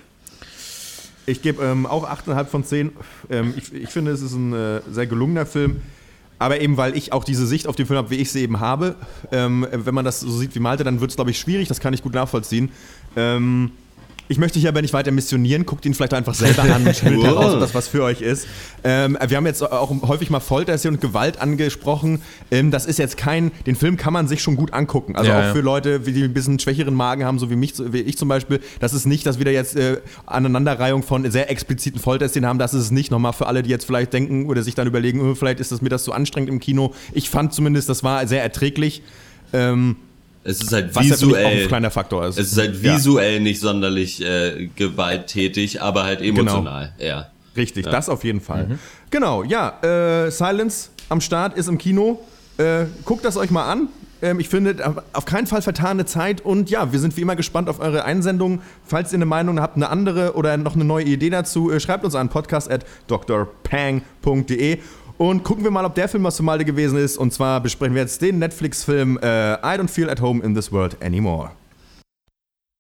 [1.27, 2.93] Ich gebe ähm, auch 8,5 von 10.
[3.31, 5.83] Ähm, ich, ich finde, es ist ein äh, sehr gelungener Film.
[6.41, 8.61] Aber eben, weil ich auch diese Sicht auf den Film habe, wie ich sie eben
[8.61, 8.95] habe.
[9.33, 11.69] Ähm, wenn man das so sieht wie Malte, dann wird es, glaube ich, schwierig.
[11.69, 12.71] Das kann ich gut nachvollziehen.
[13.17, 13.73] Ähm,
[14.29, 15.65] ich möchte hier aber nicht weiter missionieren.
[15.67, 18.47] Guckt ihn vielleicht einfach selber an und findet heraus, ob das was für euch ist.
[18.85, 22.21] Ähm, wir haben jetzt auch häufig mal Folter und Gewalt angesprochen.
[22.51, 25.17] Ähm, das ist jetzt kein, den Film kann man sich schon gut angucken.
[25.17, 25.53] Also Ja, auch ja.
[25.53, 28.61] für Leute, die ein bisschen schwächeren Magen haben, so wie mich, wie ich zum Beispiel.
[28.81, 32.59] Das ist nicht, dass wir da jetzt äh, Aneinanderreihung von sehr expliziten Folterszenen haben.
[32.59, 33.11] Das ist es nicht.
[33.11, 35.81] Nochmal für alle, die jetzt vielleicht denken oder sich dann überlegen, oh, vielleicht ist das
[35.81, 36.93] mir das zu anstrengend im Kino.
[37.13, 39.03] Ich fand zumindest, das war sehr erträglich.
[39.53, 39.97] Ähm,
[40.45, 41.67] Es ist halt was ja mich auch ein visuell.
[41.69, 42.39] kleiner Faktor ist.
[42.39, 42.95] Es ist halt Ja.
[42.97, 46.93] visuell nicht sonderlich äh, gewalttätig, aber halt emotional.
[46.99, 47.27] Ja.
[47.57, 48.79] Richtig, das auf jeden Fall.
[49.11, 52.21] Genau, ja, äh, Silence am Start ist im Kino.
[52.57, 53.89] Äh, guckt das euch mal an.
[54.21, 57.37] Ähm, ich finde, auf- auf keinen Fall vertane Zeit und ja, wir sind wie immer
[57.37, 58.61] gespannt auf eure Einsendungen.
[58.85, 62.05] Falls ihr eine Meinung habt, eine andere oder noch eine neue Idee dazu, äh, schreibt
[62.05, 64.79] uns an podcast at drpang.de
[65.19, 67.19] und gucken wir mal, ob der Film was für Malte gewesen ist.
[67.19, 70.73] Und zwar besprechen wir jetzt den Netflix-Film äh, I Don't Feel at Home in This
[70.73, 71.51] World Anymore.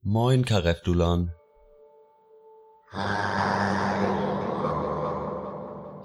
[0.03, 1.32] Moin, Karefdulan.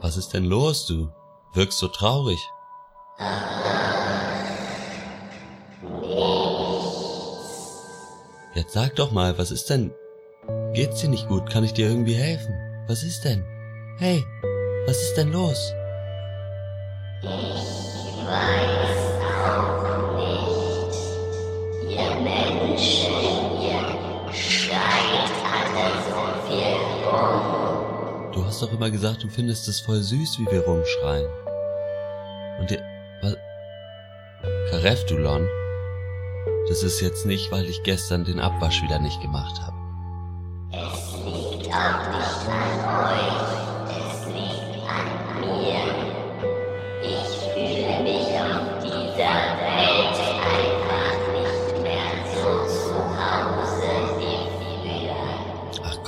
[0.02, 1.10] Was ist denn los, du?
[1.54, 2.40] Wirkst so traurig.
[8.56, 9.94] Jetzt sag doch mal, was ist denn?
[10.74, 11.50] Geht's dir nicht gut?
[11.50, 12.54] Kann ich dir irgendwie helfen?
[12.88, 13.44] Was ist denn?
[13.98, 14.24] Hey,
[14.86, 15.74] was ist denn los?
[17.24, 17.30] Du
[28.46, 31.26] hast doch immer gesagt, du findest es voll süß, wie wir rumschreien.
[32.60, 32.82] Und dir...
[33.22, 33.38] Was?
[34.72, 35.48] Karefdulon?
[36.68, 39.78] Das ist jetzt nicht, weil ich gestern den Abwasch wieder nicht gemacht habe.
[40.74, 41.14] Ach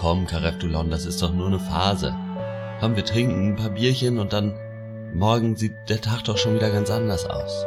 [0.05, 2.15] komm, Karefdulon, das ist doch nur eine Phase.
[2.79, 4.53] Komm, wir trinken ein paar Bierchen und dann
[5.15, 7.65] morgen sieht der Tag doch schon wieder ganz anders aus.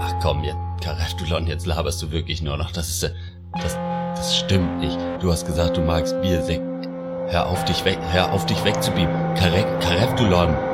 [0.00, 2.70] Ach komm, jetzt, Karefdulon, jetzt laberst du wirklich nur noch.
[2.70, 3.10] Das ist, äh,
[3.60, 3.76] das,
[4.14, 4.98] das stimmt nicht.
[5.20, 6.62] Du hast gesagt, du magst Bier, Sekt.
[7.28, 9.34] Hör auf, dich weg, hör auf, dich wegzubieben.
[9.34, 10.69] Kare, Karefdulon.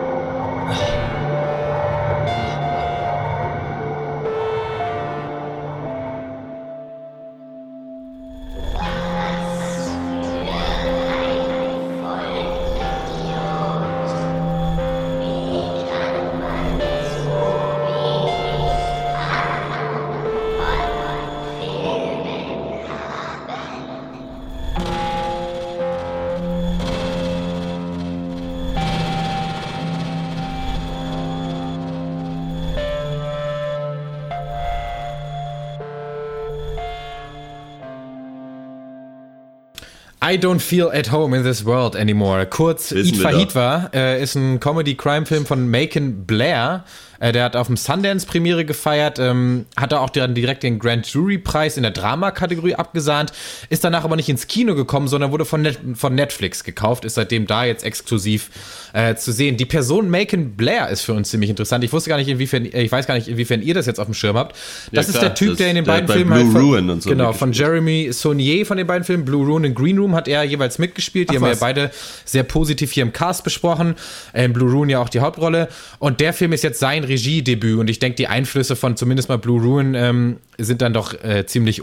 [40.28, 42.46] I don't feel at home in this world anymore.
[42.46, 46.84] Kurz, Wissen Eat Fahid war, äh, ist ein Comedy-Crime-Film von Macon Blair.
[47.20, 51.06] Äh, der hat auf dem Sundance-Premiere gefeiert, ähm, hat er auch dann direkt den Grand
[51.06, 53.32] Jury-Preis in der Drama-Kategorie abgesahnt,
[53.68, 57.14] ist danach aber nicht ins Kino gekommen, sondern wurde von, Net von Netflix gekauft, ist
[57.14, 58.50] seitdem da jetzt exklusiv
[58.92, 59.56] äh, zu sehen.
[59.56, 61.84] Die Person Macon Blair ist für uns ziemlich interessant.
[61.84, 64.14] Ich wusste gar nicht, inwiefern, ich weiß gar nicht, inwiefern ihr das jetzt auf dem
[64.14, 64.56] Schirm habt.
[64.92, 66.52] Das Ja, ist klar, der Typ, das- der in den der beiden Filmen Blue halt
[66.52, 67.52] von, Ruin und so genau, von.
[67.52, 71.30] Jeremy Saunier von den beiden Filmen, Blue Ruin und Green Room, hat er jeweils mitgespielt.
[71.30, 71.90] Die Ach haben wir ja beide
[72.24, 73.94] sehr positiv hier im Cast besprochen.
[74.34, 75.68] In Blue Ruin ja auch die Hauptrolle.
[75.98, 77.78] Und der Film ist jetzt sein Regiedebüt.
[77.78, 81.46] Und ich denke, die Einflüsse von zumindest mal Blue Ruin ähm, sind dann doch äh,
[81.46, 81.82] ziemlich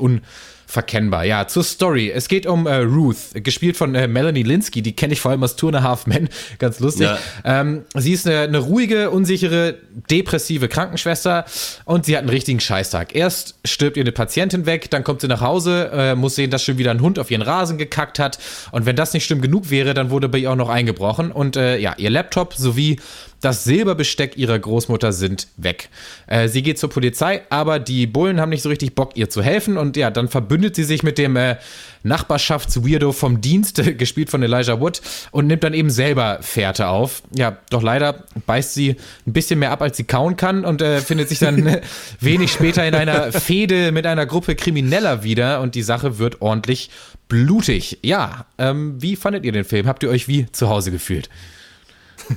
[0.73, 1.23] unverkennbar.
[1.25, 2.11] Ja, zur Story.
[2.11, 4.81] Es geht um äh, Ruth, gespielt von äh, Melanie Linsky.
[4.81, 6.29] Die kenne ich vor allem aus Two and a Half Men.
[6.59, 7.07] Ganz lustig.
[7.07, 7.19] Ja.
[7.43, 9.75] Ähm, sie ist eine, eine ruhige, unsichere,
[10.09, 11.45] depressive Krankenschwester
[11.85, 13.15] und sie hat einen richtigen Scheißtag.
[13.15, 16.63] Erst stirbt ihr eine Patientin weg, dann kommt sie nach Hause, äh, muss sehen, dass
[16.63, 18.39] schon wieder ein Hund auf ihren Rasen gekackt hat.
[18.71, 21.31] Und wenn das nicht schlimm genug wäre, dann wurde bei ihr auch noch eingebrochen.
[21.31, 22.97] Und äh, ja, ihr Laptop sowie
[23.43, 25.89] das Silberbesteck ihrer Großmutter sind weg.
[26.27, 29.43] Äh, sie geht zur Polizei, aber die Bullen haben nicht so richtig Bock, ihr zu
[29.43, 29.77] helfen.
[29.77, 31.57] Und ja, dann verbündet verbündet sie sich mit dem äh,
[32.03, 35.01] Nachbarschaftsweirdo vom Dienst, gespielt von Elijah Wood,
[35.31, 37.21] und nimmt dann eben selber Fährte auf.
[37.35, 38.95] Ja, doch leider beißt sie
[39.27, 41.79] ein bisschen mehr ab, als sie kauen kann und äh, findet sich dann
[42.21, 46.89] wenig später in einer Fehde mit einer Gruppe Krimineller wieder und die Sache wird ordentlich
[47.27, 47.99] blutig.
[48.01, 49.87] Ja, ähm, wie fandet ihr den Film?
[49.87, 51.29] Habt ihr euch wie zu Hause gefühlt?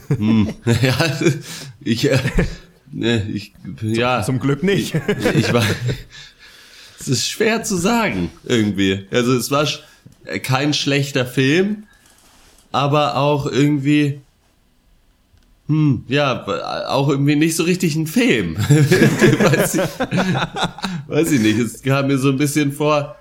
[0.09, 0.53] Hm,
[0.83, 0.97] ja,
[1.81, 2.19] ich, äh,
[2.91, 3.53] ne, ich,
[3.83, 4.23] ja.
[4.25, 4.95] Zum Glück nicht.
[5.35, 5.65] Ich war,
[6.99, 9.07] es ist schwer zu sagen, irgendwie.
[9.11, 9.67] Also es war
[10.43, 11.85] kein schlechter Film,
[12.73, 14.21] aber auch irgendwie,
[15.69, 16.47] hm, ja,
[16.89, 18.57] auch irgendwie nicht so richtig ein Film.
[18.59, 19.81] weiß, ich,
[21.09, 23.17] weiß ich nicht, es kam mir so ein bisschen vor,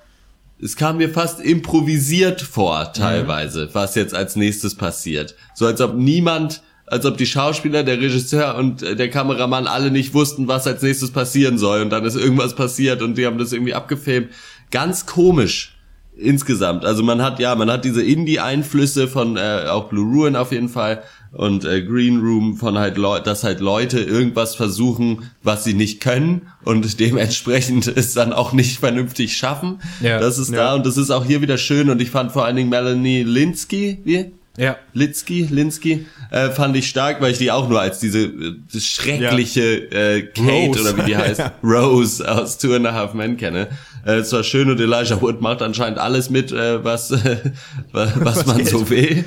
[0.62, 5.36] es kam mir fast improvisiert vor, teilweise, was jetzt als nächstes passiert.
[5.54, 9.92] So als ob niemand, als ob die Schauspieler, der Regisseur und äh, der Kameramann alle
[9.92, 11.82] nicht wussten, was als nächstes passieren soll.
[11.82, 14.30] Und dann ist irgendwas passiert und die haben das irgendwie abgefilmt.
[14.72, 15.72] Ganz komisch
[16.18, 16.86] insgesamt.
[16.86, 20.70] Also man hat, ja, man hat diese Indie-Einflüsse von äh, auch Blue Ruin auf jeden
[20.70, 25.74] Fall und äh, Green Room von halt Leute, dass halt Leute irgendwas versuchen, was sie
[25.74, 29.82] nicht können und dementsprechend es dann auch nicht vernünftig schaffen.
[30.02, 30.20] Ja.
[30.20, 30.58] Das ist Ja.
[30.58, 33.24] da und das ist auch hier wieder schön und ich fand vor allen Dingen Melanie
[33.24, 34.32] Linsky, wie?
[34.58, 34.78] Ja.
[34.94, 39.92] Litzky, Linsky, äh, fand ich stark, weil ich die auch nur als diese äh, schreckliche
[39.92, 40.82] äh, Kate Rose.
[40.82, 43.68] oder wie die heißt, Rose aus Two and a Half Men kenne.
[44.06, 47.52] Äh, es war schön und Elijah Wood macht anscheinend alles mit, äh, was, äh,
[47.92, 49.26] was, was man so will.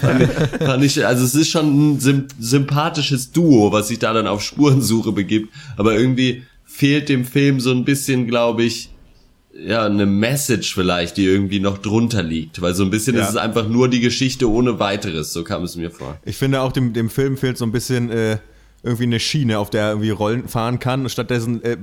[0.00, 4.12] fand, ich, fand ich, also es ist schon ein sym sympathisches Duo, was sich da
[4.12, 8.91] dann auf Spurensuche begibt, aber irgendwie fehlt dem Film so ein bisschen, glaube ich,
[9.54, 12.60] ja, eine Message vielleicht, die irgendwie noch drunter liegt.
[12.62, 13.22] Weil so ein bisschen Ja.
[13.22, 16.18] ist es einfach nur die Geschichte ohne weiteres, so kam es mir vor.
[16.24, 18.38] Ich finde auch, dem, dem Film fehlt so ein bisschen äh,
[18.84, 21.02] irgendwie eine Schiene, auf der er irgendwie Rollen fahren kann.
[21.02, 21.76] Und stattdessen äh,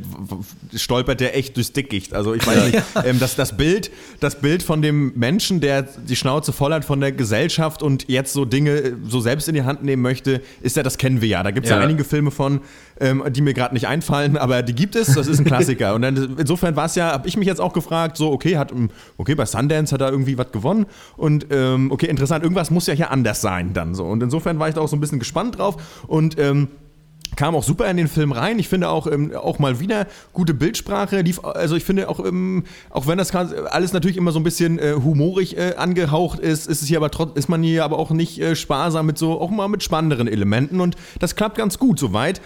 [0.76, 2.14] stolpert er echt durchs Dickicht.
[2.14, 3.90] Also ich weiß nicht, ähm, das, das, Bild,
[4.20, 8.34] das Bild von dem Menschen, der die Schnauze voll hat von der Gesellschaft und jetzt
[8.34, 11.30] so Dinge äh, so selbst in die Hand nehmen möchte, ist ja, das kennen wir
[11.30, 11.42] ja.
[11.42, 11.78] Da gibt es ja.
[11.78, 11.84] Ja.
[11.84, 12.60] einige Filme von,
[13.00, 15.96] ähm, die mir gerade nicht einfallen, aber die gibt es, das ist ein Klassiker.
[15.96, 18.74] Und dann, insofern war es ja, habe ich mich jetzt auch gefragt, so, okay, hat,
[18.74, 20.86] ähm, okay, bei Sundance hat er irgendwie was gewonnen
[21.16, 24.04] und ähm, okay, interessant, irgendwas muss ja hier anders sein dann so.
[24.06, 26.68] Und insofern war ich da auch so ein bisschen gespannt drauf und ähm,
[27.40, 28.60] kam auch super in den Film rein.
[28.60, 31.22] Ich finde auch, ähm, auch mal wieder gute Bildsprache.
[31.22, 34.78] Lief, also ich finde auch, ähm, auch wenn das alles natürlich immer so ein bisschen
[34.78, 38.12] äh, humorig äh, angehaucht ist, ist es hier aber trotz, ist man hier aber auch
[38.12, 41.98] nicht äh, sparsam mit so, auch mal mit spannenderen Elementen und das klappt ganz gut
[41.98, 42.42] soweit.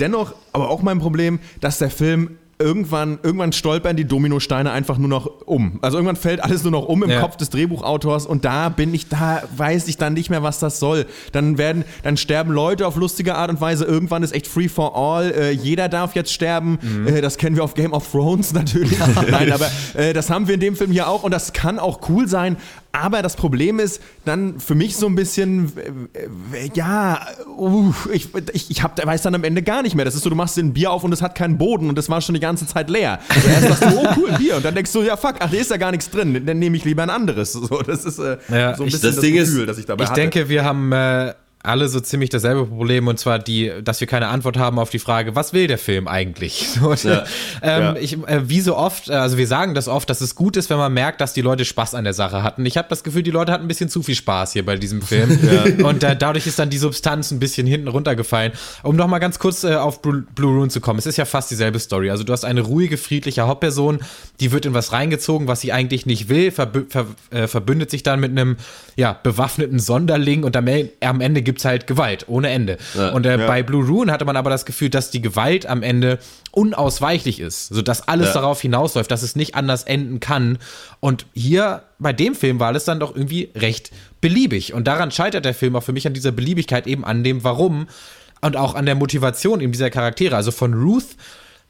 [0.00, 5.08] Dennoch, aber auch mein Problem, dass der Film irgendwann, irgendwann stolpern die Dominosteine einfach nur
[5.08, 5.78] noch um.
[5.82, 7.20] Also irgendwann fällt alles nur noch um im Ja.
[7.20, 10.78] Kopf des Drehbuchautors und da bin ich, da weiß ich dann nicht mehr, was das
[10.80, 11.06] soll.
[11.32, 13.84] Dann werden, dann sterben Leute auf lustige Art und Weise.
[13.84, 15.30] Irgendwann ist echt free for all.
[15.30, 16.78] Äh, jeder darf jetzt sterben.
[17.06, 18.98] Äh, das kennen wir auf Game of Thrones natürlich.
[19.30, 22.00] Nein, aber äh, das haben wir in dem Film hier auch und das kann auch
[22.08, 22.56] cool sein.
[23.00, 25.72] Aber das Problem ist dann für mich so ein bisschen,
[26.12, 27.20] äh, äh, ja,
[27.56, 30.04] uh, ich, ich, ich hab, weiß dann am Ende gar nicht mehr.
[30.04, 31.96] Das ist so, du machst dir ein Bier auf und es hat keinen Boden und
[31.96, 33.20] das war schon die ganze Zeit leer.
[33.28, 34.56] Also erst sagst du, oh cool, ein Bier.
[34.56, 36.44] Und dann denkst du, ja fuck, ach, da ist ja gar nichts drin.
[36.44, 37.52] Dann nehme ich lieber ein anderes.
[37.52, 39.78] So, das ist äh, Ja, so ein ich- bisschen das das, Ding ist, Gefühl, das
[39.78, 40.20] ich dabei Ich hatte.
[40.20, 44.28] denke, wir haben äh, alle so ziemlich dasselbe Problem und zwar die, dass wir keine
[44.28, 46.68] Antwort haben auf die Frage, was will der Film eigentlich?
[46.78, 47.24] So, Ja.
[47.62, 47.96] ähm, Ja.
[47.96, 50.70] ich, äh, wie so oft, äh, also wir sagen das oft, dass es gut ist,
[50.70, 52.64] wenn man merkt, dass die Leute Spaß an der Sache hatten.
[52.66, 55.02] Ich habe das Gefühl, die Leute hatten ein bisschen zu viel Spaß hier bei diesem
[55.02, 55.38] Film
[55.84, 58.52] und äh, dadurch ist dann die Substanz ein bisschen hinten runtergefallen.
[58.82, 61.24] Um noch mal ganz kurz äh, auf Blue, Blue Rune zu kommen, es ist ja
[61.24, 62.10] fast dieselbe Story.
[62.10, 63.98] Also du hast eine ruhige, friedliche Hauptperson,
[64.40, 68.02] die wird in was reingezogen, was sie eigentlich nicht will, verbü ver äh, verbündet sich
[68.02, 68.56] dann mit einem
[68.96, 70.68] ja, bewaffneten Sonderling und am,
[71.00, 72.76] am Ende gibt's halt Gewalt, ohne Ende.
[72.94, 73.10] Ja.
[73.10, 76.18] und äh, bei Blue Rune hatte man aber das Gefühl, dass die Gewalt am Ende
[76.52, 78.34] unausweichlich ist, sodass alles Ja.
[78.34, 80.58] darauf hinausläuft, dass es nicht anders enden kann.
[81.00, 83.90] Und hier bei dem Film war alles dann doch irgendwie recht
[84.20, 84.74] beliebig.
[84.74, 87.88] Und daran scheitert der Film auch für mich an dieser Beliebigkeit eben an dem Warum
[88.40, 90.36] und auch an der Motivation eben dieser Charaktere.
[90.36, 91.16] Also von Ruth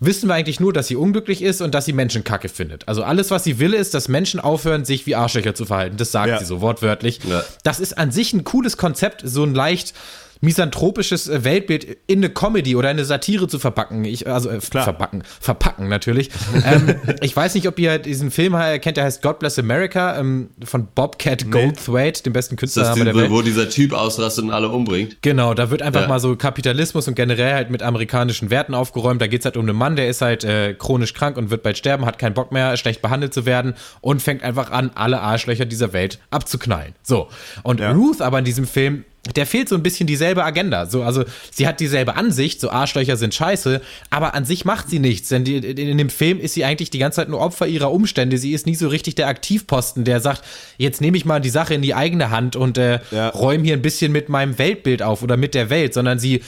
[0.01, 2.87] wissen wir eigentlich nur, dass sie unglücklich ist und dass sie Menschen kacke findet.
[2.87, 5.97] Also alles, was sie will, ist, dass Menschen aufhören, sich wie Arschlöcher zu verhalten.
[5.97, 6.39] Das sagt Ja.
[6.39, 7.21] sie so wortwörtlich.
[7.29, 7.43] Ja.
[7.65, 9.95] Das ist an sich ein cooles Konzept, so ein leicht
[10.41, 14.05] misanthropisches äh, Weltbild in eine Comedy oder in eine Satire zu verpacken.
[14.05, 16.30] Ich, also äh, verpacken, verpacken natürlich.
[16.64, 20.51] ähm, ich weiß nicht, ob ihr diesen Film kennt, der heißt God Bless America ähm,
[20.64, 23.30] von Bobcat Goldthwait, dem besten Ist das Künstler die, der Welt.
[23.30, 25.18] wo dieser Typ ausrastet und alle umbringt?
[25.22, 26.09] Genau, da wird einfach Ja.
[26.09, 29.20] mal so Kapitalismus und generell halt mit amerikanischen Werten aufgeräumt.
[29.20, 31.76] Da geht's halt um einen Mann, der ist halt äh, chronisch krank und wird bald
[31.78, 35.64] sterben, hat keinen Bock mehr, schlecht behandelt zu werden und fängt einfach an, alle Arschlöcher
[35.66, 36.95] dieser Welt abzuknallen.
[37.03, 37.28] So.
[37.62, 37.93] Und Ja.
[37.93, 39.05] Ruth aber in diesem Film
[39.37, 40.87] der fehlt so ein bisschen dieselbe Agenda.
[40.87, 44.99] So, also sie hat dieselbe Ansicht, so Arschlöcher sind scheiße, aber an sich macht sie
[44.99, 47.93] nichts, denn die, in dem Film ist sie eigentlich die ganze Zeit nur Opfer ihrer
[47.93, 48.39] Umstände.
[48.39, 50.43] Sie ist nie so richtig der Aktivposten, der sagt,
[50.76, 53.29] jetzt nehme ich mal die Sache in die eigene Hand und äh, Ja.
[53.31, 56.43] räume hier ein bisschen mit meinem Weltbild auf oder mit der Welt, sondern sie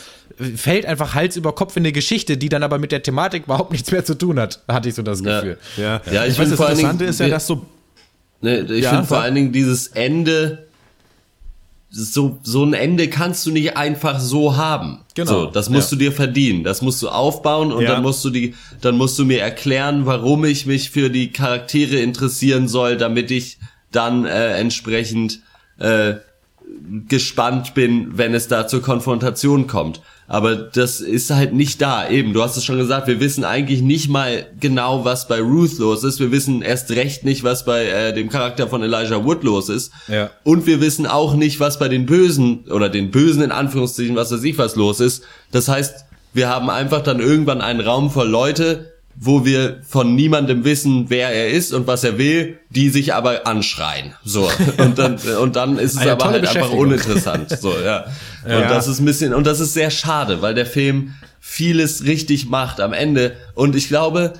[0.56, 3.72] fällt einfach Hals über Kopf in eine Geschichte, die dann aber mit der Thematik überhaupt
[3.72, 5.40] nichts mehr zu tun hat, hatte ich so das Ja.
[5.40, 5.58] Gefühl.
[5.76, 7.66] Ja, Ja, ich ich weiß, find das Interessante Dingen- ist ja, dass so
[8.42, 10.66] Ne, ich Ja, finde vor allen Dingen dieses Ende,
[11.90, 15.00] so, so ein Ende kannst du nicht einfach so haben.
[15.14, 15.98] Genau, So, das musst ja.
[15.98, 16.62] du dir verdienen.
[16.62, 17.94] Das musst du aufbauen und Ja.
[17.94, 21.96] dann musst du die, dann musst du mir erklären, warum ich mich für die Charaktere
[21.96, 23.58] interessieren soll, damit ich
[23.90, 25.40] dann äh, entsprechend
[25.78, 26.14] äh,
[27.08, 30.00] gespannt bin, wenn es da zur Konfrontation kommt.
[30.30, 32.08] Aber das ist halt nicht da.
[32.08, 35.78] Eben, du hast es schon gesagt, wir wissen eigentlich nicht mal genau, was bei Ruth
[35.78, 36.20] los ist.
[36.20, 39.90] Wir wissen erst recht nicht, was bei äh, dem Charakter von Elijah Wood los ist.
[40.06, 40.30] Ja.
[40.44, 44.30] Und wir wissen auch nicht, was bei den Bösen oder den Bösen in Anführungszeichen, was
[44.30, 45.24] weiß ich, was los ist.
[45.50, 48.92] Das heißt, wir haben einfach dann irgendwann einen Raum voll Leute,
[49.22, 53.46] wo wir von niemandem wissen, wer er ist und was er will, die sich aber
[53.46, 54.14] anschreien.
[54.24, 54.50] So.
[54.78, 57.50] Und dann, und dann ist es Eine aber halt einfach uninteressant.
[57.60, 58.06] So, ja.
[58.44, 58.68] Und Ja.
[58.70, 62.80] das ist ein bisschen, und das ist sehr schade, weil der Film vieles richtig macht
[62.80, 63.36] am Ende.
[63.54, 64.32] Und ich glaube,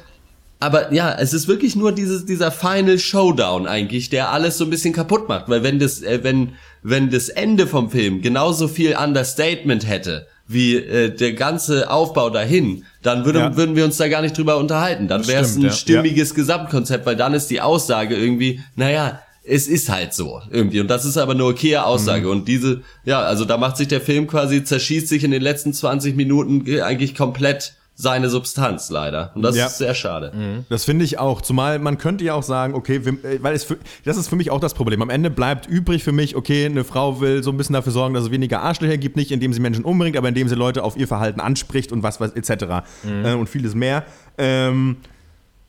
[0.61, 4.71] aber ja, es ist wirklich nur dieses, dieser Final Showdown eigentlich, der alles so ein
[4.71, 5.49] bisschen kaputt macht.
[5.51, 10.77] Weil wenn das, äh, wenn, wenn das Ende vom Film genauso viel Understatement hätte, wie
[10.77, 13.57] äh, der ganze Aufbau dahin, dann würde, Ja.
[13.57, 15.07] würden wir uns da gar nicht drüber unterhalten.
[15.07, 15.71] Dann wäre es ein ja.
[15.71, 20.81] stimmiges Gesamtkonzept, weil dann ist die Aussage irgendwie, naja, es ist halt so irgendwie.
[20.81, 22.27] Und das ist aber eine okaye Aussage.
[22.27, 22.31] Mhm.
[22.33, 25.73] Und diese, ja, also da macht sich der Film quasi, zerschießt sich in den letzten
[25.73, 29.31] 20 Minuten äh, eigentlich komplett seine Substanz leider.
[29.35, 29.67] Und das Ja.
[29.67, 30.33] ist sehr schade.
[30.71, 31.43] Das finde ich auch.
[31.43, 34.37] Zumal man könnte ja auch sagen, okay, wir, äh, weil es für, das ist für
[34.37, 35.03] mich auch das Problem.
[35.03, 38.15] Am Ende bleibt übrig für mich, okay, eine Frau will so ein bisschen dafür sorgen,
[38.15, 40.97] dass es weniger Arschlöcher gibt, nicht indem sie Menschen umbringt, aber indem sie Leute auf
[40.97, 42.85] ihr Verhalten anspricht und was weiß etc.
[43.25, 44.05] Äh, und vieles mehr.
[44.39, 44.97] Ähm,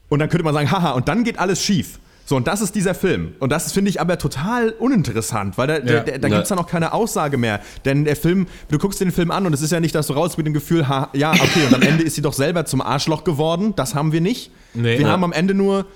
[0.09, 1.99] und dann könnte man sagen, haha, und dann geht alles schief.
[2.31, 3.33] So, und das ist dieser Film.
[3.39, 5.99] Und das finde ich aber total uninteressant, weil da, Ja.
[5.99, 6.17] da Ja.
[6.29, 7.59] gibt es dann auch keine Aussage mehr.
[7.83, 10.13] Denn der Film, du guckst den Film an und es ist ja nicht, dass du
[10.13, 12.79] raus mit dem Gefühl, ha, ja, okay, und am Ende ist sie doch selber zum
[12.79, 13.73] Arschloch geworden.
[13.75, 14.49] Das haben wir nicht.
[14.73, 14.97] Nee.
[14.97, 15.09] wir Ja.
[15.09, 15.87] haben am Ende nur,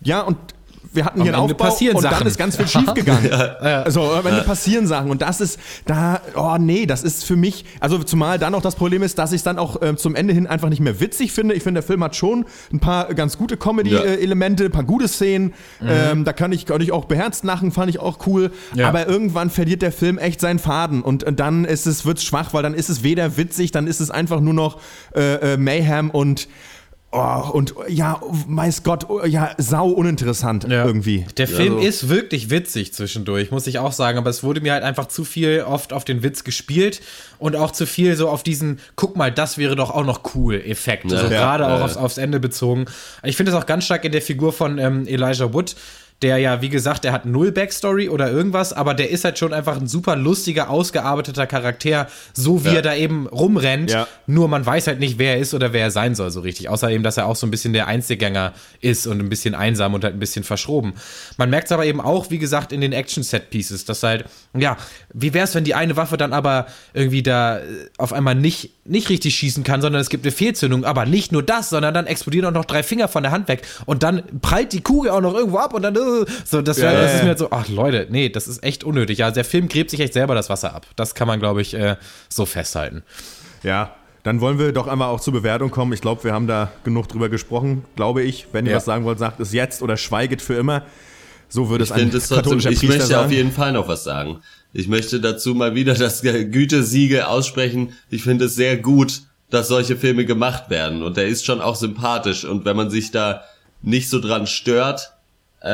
[0.00, 0.36] ja, und
[0.92, 2.26] wir hatten hier einen Ende Aufbau und dann Sachen.
[2.26, 3.30] ist ganz viel schiefgegangen.
[3.84, 7.64] Also am Ende passieren Sachen und das ist da, oh nee, das ist für mich,
[7.80, 10.34] also zumal dann auch das Problem ist, dass ich es dann auch ähm, zum Ende
[10.34, 11.54] hin einfach nicht mehr witzig finde.
[11.54, 15.54] Ich finde, der Film hat schon ein paar ganz gute Comedy-Elemente, ein paar gute Szenen.
[15.86, 18.50] Ähm, da kann ich, kann ich auch beherzt lachen, fand ich auch cool.
[18.74, 18.88] Ja.
[18.88, 22.54] Aber irgendwann verliert der Film echt seinen Faden und äh, dann ist es, wird's schwach,
[22.54, 24.80] weil dann ist es weder witzig, dann ist es einfach nur noch
[25.14, 26.48] äh, äh, Mayhem und
[27.16, 30.84] Oh, und ja, weiß Gott, oh, ja, sau uninteressant Ja.
[30.84, 31.24] irgendwie.
[31.36, 34.72] Der Film Also- ist wirklich witzig zwischendurch, muss ich auch sagen, aber es wurde mir
[34.72, 37.00] halt einfach zu viel oft auf den Witz gespielt
[37.38, 40.54] und auch zu viel so auf diesen, guck mal, das wäre doch auch noch cool
[40.56, 41.04] Effekt.
[41.12, 41.18] Ja.
[41.18, 41.28] so Ja.
[41.28, 42.86] gerade auch aufs, aufs Ende bezogen.
[43.22, 45.76] Ich finde es auch ganz stark in der Figur von ähm, Elijah Wood.
[46.22, 49.52] Der ja, wie gesagt, der hat null Backstory oder irgendwas, aber der ist halt schon
[49.52, 52.74] einfach ein super lustiger, ausgearbeiteter Charakter, so wie Ja.
[52.76, 53.90] er da eben rumrennt.
[53.90, 54.06] Ja.
[54.26, 56.68] Nur man weiß halt nicht, wer er ist oder wer er sein soll, so richtig.
[56.70, 59.92] Außer eben, dass er auch so ein bisschen der Einzelgänger ist und ein bisschen einsam
[59.92, 60.94] und halt ein bisschen verschroben.
[61.36, 64.24] Man merkt es aber eben auch, wie gesagt, in den Action-Set-Pieces, dass halt,
[64.56, 64.76] ja,
[65.12, 67.62] wie wäre es, wenn die eine Waffe dann aber irgendwie da äh,
[67.98, 70.84] auf einmal nicht, nicht richtig schießen kann, sondern es gibt eine Fehlzündung.
[70.84, 73.62] Aber nicht nur das, sondern dann explodieren auch noch drei Finger von der Hand weg
[73.86, 76.92] und dann prallt die Kugel auch noch irgendwo ab und dann, äh, so, das, wär,
[76.92, 79.18] Ja, das ja, ist mir halt so, ach Leute, nee, das ist echt unnötig.
[79.18, 80.86] Ja, der Film gräbt sich echt selber das Wasser ab.
[80.96, 81.96] Das kann man, glaube ich, äh,
[82.28, 83.02] so festhalten.
[83.62, 85.92] Ja, dann wollen wir doch einmal auch zur Bewertung kommen.
[85.92, 88.46] Ich glaube, wir haben da genug drüber gesprochen, glaube ich.
[88.52, 88.76] Wenn ihr Ja.
[88.78, 90.82] was sagen wollt, sagt es jetzt oder schweiget für immer.
[91.50, 93.26] So würde es ein finde es trotzdem, katholischer ich Priester möchte sagen.
[93.26, 94.40] auf jeden Fall noch was sagen.
[94.74, 97.92] Ich möchte dazu mal wieder das Gütesiegel aussprechen.
[98.10, 101.02] Ich finde es sehr gut, dass solche Filme gemacht werden.
[101.02, 102.44] Und der ist schon auch sympathisch.
[102.44, 103.42] Und wenn man sich da
[103.82, 105.12] nicht so dran stört,
[105.62, 105.68] äh,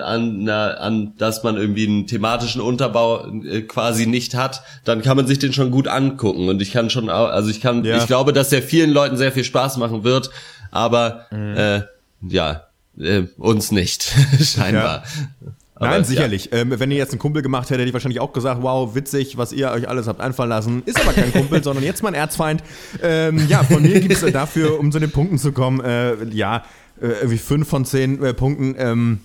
[0.00, 5.16] an, na, an, dass man irgendwie einen thematischen Unterbau äh, quasi nicht hat, dann kann
[5.16, 6.48] man sich den schon gut angucken.
[6.48, 7.98] Und ich kann schon, au- also ich kann, Ja.
[7.98, 10.30] ich glaube, dass der vielen Leuten sehr viel Spaß machen wird,
[10.72, 11.56] aber Mhm.
[11.56, 11.82] äh,
[12.28, 12.64] ja,
[12.98, 14.10] äh, uns nicht,
[14.42, 15.04] scheinbar.
[15.78, 16.04] Aber, Nein, ja.
[16.04, 16.48] sicherlich.
[16.52, 19.36] Ähm, wenn ihr jetzt einen Kumpel gemacht hättet, hätte ich wahrscheinlich auch gesagt, wow, witzig,
[19.36, 20.82] was ihr euch alles habt einfallen lassen.
[20.86, 22.64] Ist aber kein Kumpel, sondern jetzt mein Erzfeind.
[23.00, 26.64] Ähm, ja, von mir gibt es dafür, um zu den Punkten zu kommen, äh, ja,
[27.00, 28.74] äh, irgendwie fünf von zehn äh, Punkten.
[28.76, 29.20] Ähm,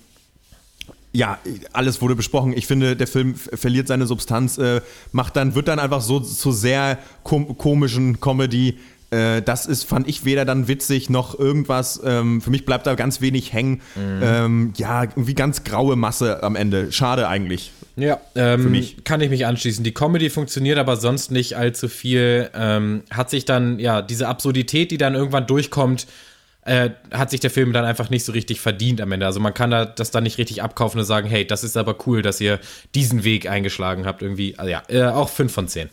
[1.12, 1.38] ja,
[1.72, 2.52] alles wurde besprochen.
[2.56, 4.80] Ich finde, der Film verliert seine Substanz, äh,
[5.12, 8.78] macht dann, wird dann einfach so zu sehr kom komischen Comedy.
[9.14, 12.00] Äh, das ist, fand ich, weder dann witzig noch irgendwas.
[12.04, 13.80] Ähm, für mich bleibt da ganz wenig hängen.
[13.96, 16.90] Ähm, ja, irgendwie ganz graue Masse am Ende.
[16.90, 17.72] Schade eigentlich.
[17.96, 19.04] Ja, ähm, mich.
[19.04, 19.84] kann ich mich anschließen.
[19.84, 22.50] Die Comedy funktioniert aber sonst nicht allzu viel.
[22.54, 26.08] Ähm, hat sich dann, ja, diese Absurdität, die dann irgendwann durchkommt,
[26.64, 29.26] äh, hat sich der Film dann einfach nicht so richtig verdient am Ende.
[29.26, 31.96] Also man kann da, das dann nicht richtig abkaufen und sagen, hey, das ist aber
[32.06, 32.58] cool, dass ihr
[32.94, 34.58] diesen Weg eingeschlagen habt irgendwie.
[34.58, 35.88] Also ja, äh, auch 5 von 10.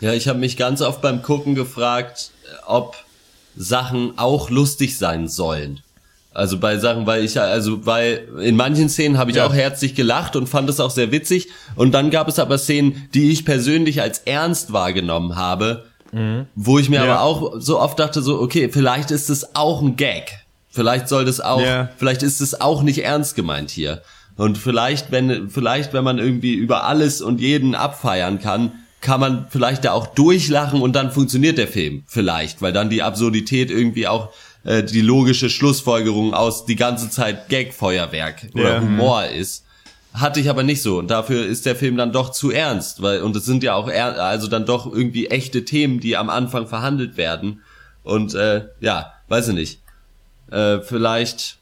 [0.00, 2.30] Ja, ich habe mich ganz oft beim Gucken gefragt,
[2.66, 2.96] ob
[3.56, 5.80] Sachen auch lustig sein sollen.
[6.32, 10.36] Also bei Sachen, weil ich also weil in manchen Szenen habe ich auch herzlich gelacht
[10.36, 14.02] und fand es auch sehr witzig und dann gab es aber Szenen, die ich persönlich
[14.02, 15.86] als ernst wahrgenommen habe,
[16.54, 19.96] wo ich mir aber auch so oft dachte so, okay, vielleicht ist es auch ein
[19.96, 20.44] Gag.
[20.70, 21.88] Vielleicht soll das auch, Ja.
[21.96, 24.02] vielleicht ist es auch nicht ernst gemeint hier.
[24.36, 29.46] Und vielleicht, wenn, vielleicht, wenn man irgendwie über alles und jeden abfeiern kann, kann man
[29.48, 32.02] vielleicht da auch durchlachen und dann funktioniert der Film.
[32.06, 34.30] Vielleicht, weil dann die Absurdität irgendwie auch
[34.64, 38.80] äh, die logische Schlussfolgerung aus die ganze Zeit Gag-Feuerwerk oder Ja.
[38.80, 39.64] Humor ist.
[40.14, 43.22] Hatte ich aber nicht so und dafür ist der Film dann doch zu ernst, weil
[43.22, 46.66] und es sind ja auch er, also dann doch irgendwie echte Themen, die am Anfang
[46.66, 47.62] verhandelt werden
[48.02, 49.80] und äh, ja, weiß ich nicht.
[50.50, 51.57] Äh, vielleicht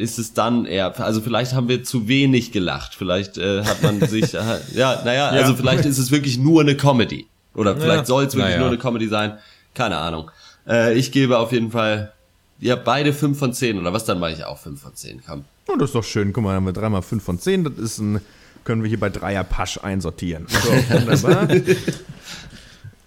[0.00, 4.00] ist es dann eher, also vielleicht haben wir zu wenig gelacht, vielleicht äh, hat man
[4.08, 8.04] sich, äh, ja, naja, also vielleicht ist es wirklich nur eine Comedy oder vielleicht Ja.
[8.06, 8.58] soll es wirklich Naja.
[8.60, 9.38] nur eine Comedy sein,
[9.74, 10.30] keine Ahnung.
[10.66, 12.12] Äh, ich gebe auf jeden Fall,
[12.58, 15.44] ja, beide 5 von 10 oder was, dann mache ich auch 5 von 10, komm.
[15.68, 16.32] Oh, das ist doch schön.
[16.32, 17.62] Guck mal, haben wir dreimal 5 von 10.
[17.64, 18.20] Das ist ein,
[18.64, 20.46] können wir hier bei Dreier Pasch einsortieren.
[20.48, 21.48] So, wunderbar.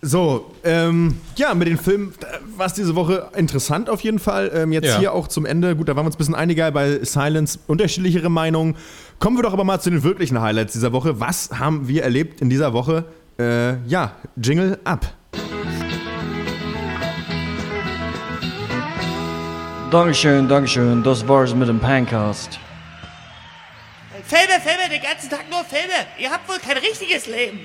[0.06, 2.14] So, ähm, ja, mit den Filmen
[2.58, 4.51] war es diese Woche interessant auf jeden Fall.
[4.54, 4.99] Ähm, jetzt Ja.
[4.99, 5.78] hier auch zum Ende.
[5.78, 8.76] Gut, da waren wir uns ein bisschen einiger bei Silence, unterschiedlichere Meinungen.
[9.20, 11.22] Kommen wir doch aber mal zu den wirklichen Highlights dieser Woche.
[11.22, 13.06] Was haben wir erlebt in dieser Woche?
[13.39, 15.14] Äh, ja, Jingle ab.
[19.89, 21.01] Dankeschön, Dankeschön.
[21.01, 22.60] Das war's mit dem Pancast.
[24.26, 25.93] Filme, Filme, den ganzen Tag nur Filme.
[26.20, 27.60] Ihr habt wohl kein richtiges Leben.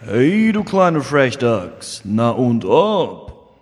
[0.00, 2.02] Hey, du kleine Frechdachs.
[2.04, 3.58] Na und ob?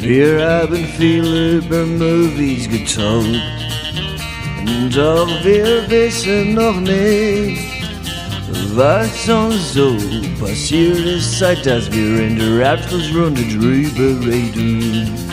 [0.00, 3.40] Wir haben viel über Movies getalkt.
[4.92, 7.62] Doch wir wissen noch nicht,
[8.74, 9.96] was uns so
[10.40, 15.29] passiert ist, seit dass wir in der Abschlussrunde drüber reden.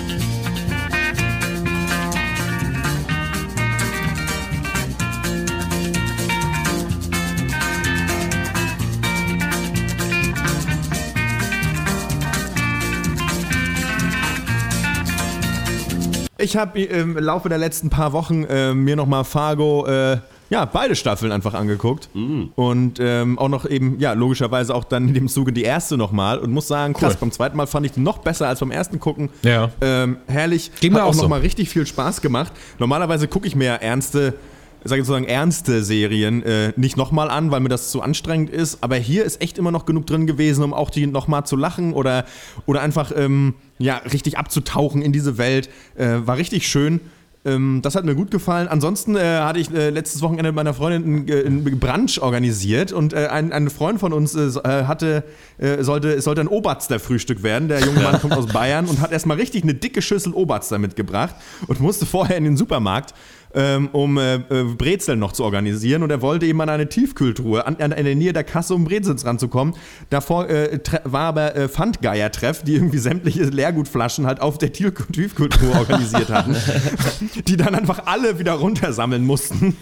[16.48, 20.20] Ich habe im Laufe der letzten paar Wochen äh, mir nochmal Fargo, äh,
[20.50, 22.08] ja, beide Staffeln einfach angeguckt.
[22.56, 26.38] Und ähm, auch noch eben, ja, logischerweise auch dann in dem Zuge die erste nochmal.
[26.40, 28.98] Und muss sagen, krass, beim zweiten Mal fand ich die noch besser als beim ersten
[29.02, 29.30] gucken.
[29.42, 29.72] Ja.
[29.82, 30.72] Ähm, herrlich.
[30.80, 31.24] Ging Hat mir auch auch so.
[31.24, 32.54] nochmal richtig viel Spaß gemacht.
[32.80, 34.36] Normalerweise gucke ich mir ja ernste,
[34.84, 38.80] sag ich sozusagen ernste Serien äh, nicht nochmal an, weil mir das zu anstrengend ist.
[38.82, 41.94] Aber hier ist echt immer noch genug drin gewesen, um auch die nochmal zu lachen
[41.94, 42.26] oder,
[42.66, 45.70] oder einfach ähm, ja, richtig abzutauchen in diese Welt.
[45.96, 47.02] Äh, war richtig schön.
[47.48, 48.68] Ähm, das hat mir gut gefallen.
[48.68, 53.14] Ansonsten äh, hatte ich äh, letztes Wochenende mit meiner Freundin einen, einen Brunch organisiert und
[53.14, 55.24] äh, ein, ein Freund von uns äh, äh, hatte,
[55.58, 57.70] äh, sollte, es sollte ein Oberster-Frühstück werden.
[57.70, 61.36] Der junge Mann kommt aus Bayern und hat erstmal richtig eine dicke Schüssel Oberster mitgebracht
[61.68, 63.14] und musste vorher in den Supermarkt
[63.54, 67.66] ähm, um äh, äh, Brezeln noch zu organisieren und er wollte eben an eine Tiefkühltruhe,
[67.66, 69.76] an, an, in der Nähe der Kasse, um Brezels ranzukommen.
[70.10, 75.76] Davor äh, war aber äh, Pfandgeier-Treff, die irgendwie sämtliche Leergutflaschen halt auf der Tief Tiefkühltruhe
[75.76, 76.56] organisiert hatten,
[77.48, 79.76] die dann einfach alle wieder runtersammeln mussten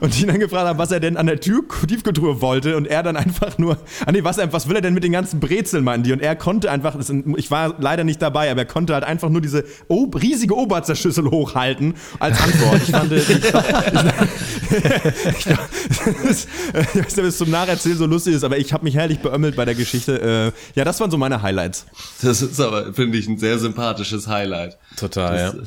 [0.00, 3.02] und die dann gefragt haben, was er denn an der Tür Tiefkühltruhe wollte und er
[3.02, 6.02] dann einfach nur, ah nee, was, was will er denn mit den ganzen Brezeln, meinen
[6.02, 6.12] die?
[6.12, 6.96] Und er konnte einfach,
[7.36, 11.94] ich war leider nicht dabei, aber er konnte halt einfach nur diese riesige Obersterschüssel hochhalten
[12.18, 12.82] als Antwort.
[12.82, 13.46] Ich fand, ich, ich,
[15.34, 15.56] ich,
[16.24, 16.46] weiß
[16.94, 19.64] nicht, ob es zum Nacherzählen so lustig ist, aber ich habe mich herrlich beömmelt bei
[19.64, 20.52] der Geschichte.
[20.74, 21.86] Äh, ja, das waren so meine Highlights.
[22.22, 24.78] Das ist aber, finde ich, ein sehr sympathisches Highlight.
[24.96, 25.62] Total, Das, ja.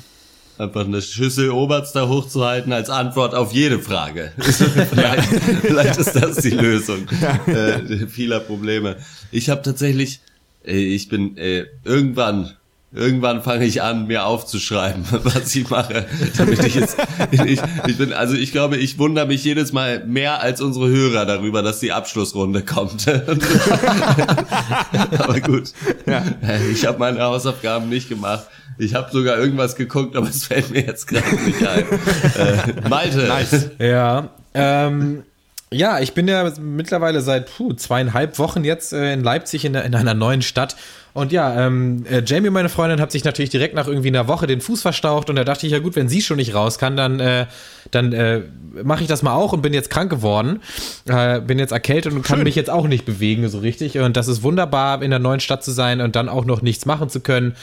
[0.58, 4.32] Einfach eine Schüssel Oberster hochzuhalten als Antwort auf jede Frage.
[4.40, 5.28] vielleicht,
[5.62, 7.10] vielleicht ist das die Lösung
[7.48, 8.96] äh, vieler Probleme.
[9.32, 10.22] Ich habe tatsächlich,
[10.66, 12.54] äh, ich bin äh, irgendwann,
[12.96, 16.06] irgendwann fange ich an, mir aufzuschreiben, was ich mache,
[16.38, 16.98] damit ich jetzt,
[17.32, 21.26] ich, ich bin, also ich glaube, ich wundere mich jedes Mal mehr als unsere Hörer
[21.26, 23.08] darüber, dass die Abschlussrunde kommt.
[25.18, 25.74] aber gut,
[26.06, 28.46] Äh, ich habe meine Hausaufgaben nicht gemacht.
[28.78, 31.84] Ich habe sogar irgendwas geguckt, aber es fällt mir jetzt gerade nicht ein.
[31.84, 33.28] Äh, Malte.
[33.28, 33.72] Nice.
[33.80, 35.24] Ja, ähm,
[35.72, 39.84] Ja, ich bin ja mittlerweile seit puh, zweieinhalb Wochen jetzt äh, in Leipzig in, der-
[39.84, 40.76] in einer neuen Stadt.
[41.14, 44.48] Und ja, ähm, äh, Jamie, meine Freundin, hat sich natürlich direkt nach irgendwie einer Woche
[44.48, 45.30] den Fuß verstaucht.
[45.30, 47.46] Und da dachte ich, ja gut, wenn sie schon nicht raus kann, dann, äh,
[47.92, 48.42] dann äh,
[48.84, 50.62] mache ich das mal auch und bin jetzt krank geworden.
[51.08, 53.98] Äh, bin jetzt erkältet und kann mich jetzt auch nicht bewegen so richtig.
[53.98, 56.86] Und das ist wunderbar, in der neuen Stadt zu sein und dann auch noch nichts
[56.86, 57.56] machen zu können.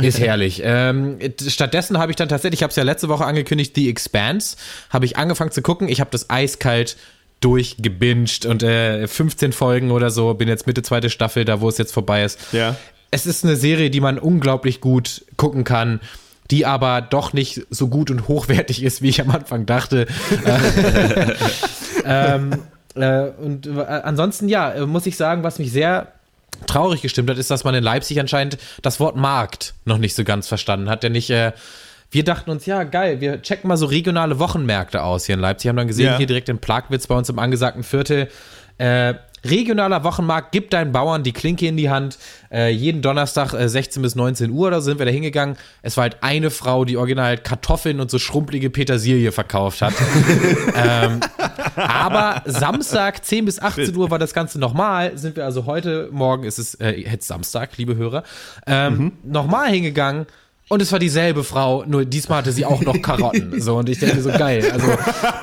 [0.00, 0.60] Ist herrlich.
[0.62, 4.56] ähm, stattdessen habe ich dann tatsächlich, ich habe es ja letzte Woche angekündigt, The Expanse,
[4.90, 5.88] habe ich angefangen zu gucken.
[5.88, 6.96] Ich habe das eiskalt
[7.40, 11.78] durchgebinged und äh, 15 Folgen oder so, bin jetzt Mitte zweite Staffel, da wo es
[11.78, 12.38] jetzt vorbei ist.
[12.52, 12.76] Ja.
[13.10, 16.00] Es ist eine Serie, die man unglaublich gut gucken kann,
[16.50, 20.06] die aber doch nicht so gut und hochwertig ist, wie ich am Anfang dachte.
[20.44, 21.34] Äh,
[22.04, 22.50] ähm,
[22.94, 26.12] äh, und äh, ansonsten, ja, äh, muss ich sagen, was mich sehr
[26.66, 30.24] traurig gestimmt hat, ist, dass man in Leipzig anscheinend das Wort Markt noch nicht so
[30.24, 31.02] ganz verstanden hat.
[31.02, 31.52] Denn ich, äh,
[32.10, 35.68] wir dachten uns, ja, geil, wir checken mal so regionale Wochenmärkte aus hier in Leipzig.
[35.68, 36.16] Haben dann gesehen, Ja.
[36.16, 38.28] hier direkt in Plagwitz bei uns im angesagten Viertel.
[38.78, 42.18] Äh, regionaler Wochenmarkt, gib deinen Bauern die Klinke in die Hand.
[42.50, 45.56] Äh, jeden Donnerstag äh, 16 bis 19 Uhr oder so sind wir da hingegangen.
[45.82, 49.94] Es war halt eine Frau, die original Kartoffeln und so schrumpelige Petersilie verkauft hat.
[50.74, 51.20] ähm,
[51.76, 55.16] aber Samstag 10 bis 18 Uhr war das Ganze nochmal.
[55.18, 58.24] Sind wir also heute Morgen, ist es äh, jetzt Samstag, liebe Hörer,
[58.66, 60.26] ähm, nochmal hingegangen.
[60.68, 63.60] Und es war dieselbe Frau, nur diesmal hatte sie auch noch Karotten.
[63.60, 64.70] So, und ich denke so, geil.
[64.70, 64.86] Also,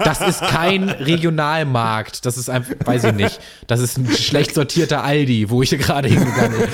[0.03, 2.25] das ist kein Regionalmarkt.
[2.25, 3.39] Das ist einfach, weiß ich nicht.
[3.65, 6.69] Das ist ein schlecht sortierter Aldi, wo ich hier gerade hingegangen bin.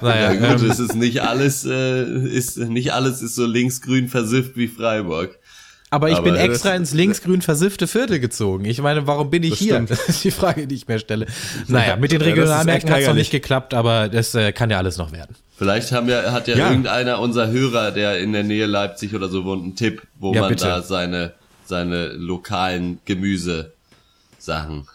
[0.00, 4.08] Naja, Ja gut, ähm, es ist nicht alles, äh, ist nicht alles ist so linksgrün
[4.08, 5.36] versifft wie Freiburg.
[5.90, 8.64] Aber ich aber bin das- extra ins linksgrün versiffte Viertel gezogen.
[8.64, 9.74] Ich meine, warum bin ich hier?
[9.74, 9.90] stimmt.
[9.90, 11.26] Das ist die Frage, die ich mir stelle.
[11.68, 14.78] Naja, mit den das Regionalmärkten hat es noch nicht geklappt, aber das äh, kann ja
[14.78, 15.34] alles noch werden.
[15.56, 16.70] Vielleicht haben wir, hat ja, Ja.
[16.70, 20.40] irgendeiner unserer Hörer, der in der Nähe Leipzig oder so wohnt, einen Tipp, wo Ja,
[20.42, 20.64] man bitte.
[20.64, 21.32] da seine,
[21.66, 24.86] seine lokalen Gemüsesachen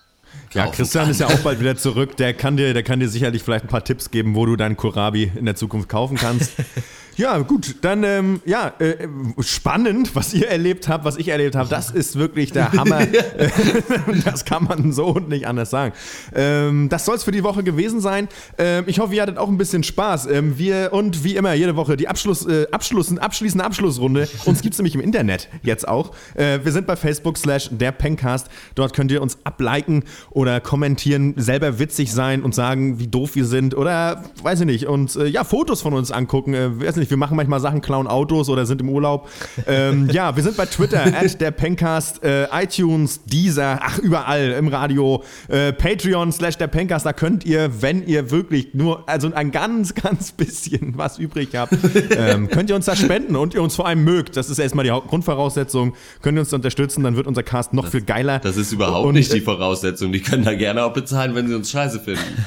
[0.53, 1.11] Ja, Christian kann.
[1.11, 2.17] ist ja auch bald wieder zurück.
[2.17, 4.75] Der kann dir, der kann dir sicherlich vielleicht ein paar Tipps geben, wo du deinen
[4.77, 6.53] Kohlrabi in der Zukunft kaufen kannst.
[7.17, 9.07] ja, gut, dann ähm, ja, äh,
[9.39, 11.69] spannend, was ihr erlebt habt, was ich erlebt habe.
[11.69, 13.05] Das ist wirklich der Hammer.
[14.25, 15.93] das kann man so und nicht anders sagen.
[16.33, 18.27] Ähm, das soll es für die Woche gewesen sein.
[18.57, 20.27] Ähm, ich hoffe, ihr hattet auch ein bisschen Spaß.
[20.27, 24.27] Ähm, wir und wie immer jede Woche die Abschluss, äh, Abschluss, abschließende Abschlussrunde.
[24.45, 26.11] Uns gibt es nämlich im Internet jetzt auch.
[26.35, 28.47] Äh, wir sind bei Facebook slash der Pencast.
[28.75, 33.45] Dort könnt ihr uns abliken oder kommentieren, selber witzig sein und sagen, wie doof wir
[33.45, 34.87] sind oder weiß ich nicht.
[34.87, 36.53] Und äh, ja, Fotos von uns angucken.
[36.53, 39.29] Äh, weiß nicht, wir machen manchmal Sachen, klauen Autos oder sind im Urlaub.
[39.67, 44.67] Ähm, ja, wir sind bei Twitter, at der Pencast, äh, iTunes, Deezer, ach, überall im
[44.67, 47.05] Radio, äh, Patreon slash der Pencast.
[47.05, 51.73] Da könnt ihr, wenn ihr wirklich nur, also ein ganz, ganz bisschen was übrig habt,
[52.17, 54.37] ähm, könnt ihr uns da spenden und ihr uns vor allem mögt.
[54.37, 55.93] Das ist erstmal die Grundvoraussetzung.
[56.21, 58.39] Könnt ihr uns unterstützen, dann wird unser Cast noch viel geiler.
[58.39, 60.11] Das ist überhaupt Und, nicht die Voraussetzung.
[60.11, 62.45] Die können da gerne auch bezahlen, wenn sie uns scheiße finden.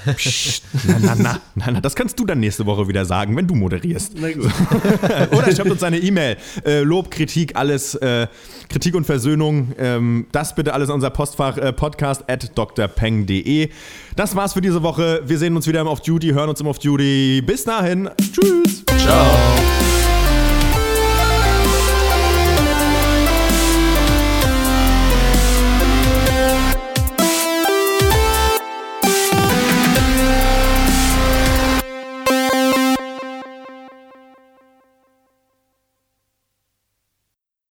[0.86, 3.54] Na, na, na, na, na, das kannst du dann nächste Woche wieder sagen, wenn du
[3.54, 4.12] moderierst.
[4.20, 4.47] Na gut.
[5.30, 6.36] Oder schreibt uns eine E-Mail.
[6.64, 8.26] Äh, Lob, Kritik, alles, äh,
[8.68, 9.72] Kritik und Versöhnung.
[9.78, 13.70] Ähm, das bitte alles in unser Postfach äh, podcast at drpeng.de.
[14.16, 15.22] Das war's für diese Woche.
[15.24, 17.42] Wir sehen uns wieder im Off Duty, hören uns im Off Duty.
[17.42, 18.08] Bis dahin.
[18.32, 18.84] Tschüss.
[18.98, 19.67] Ciao.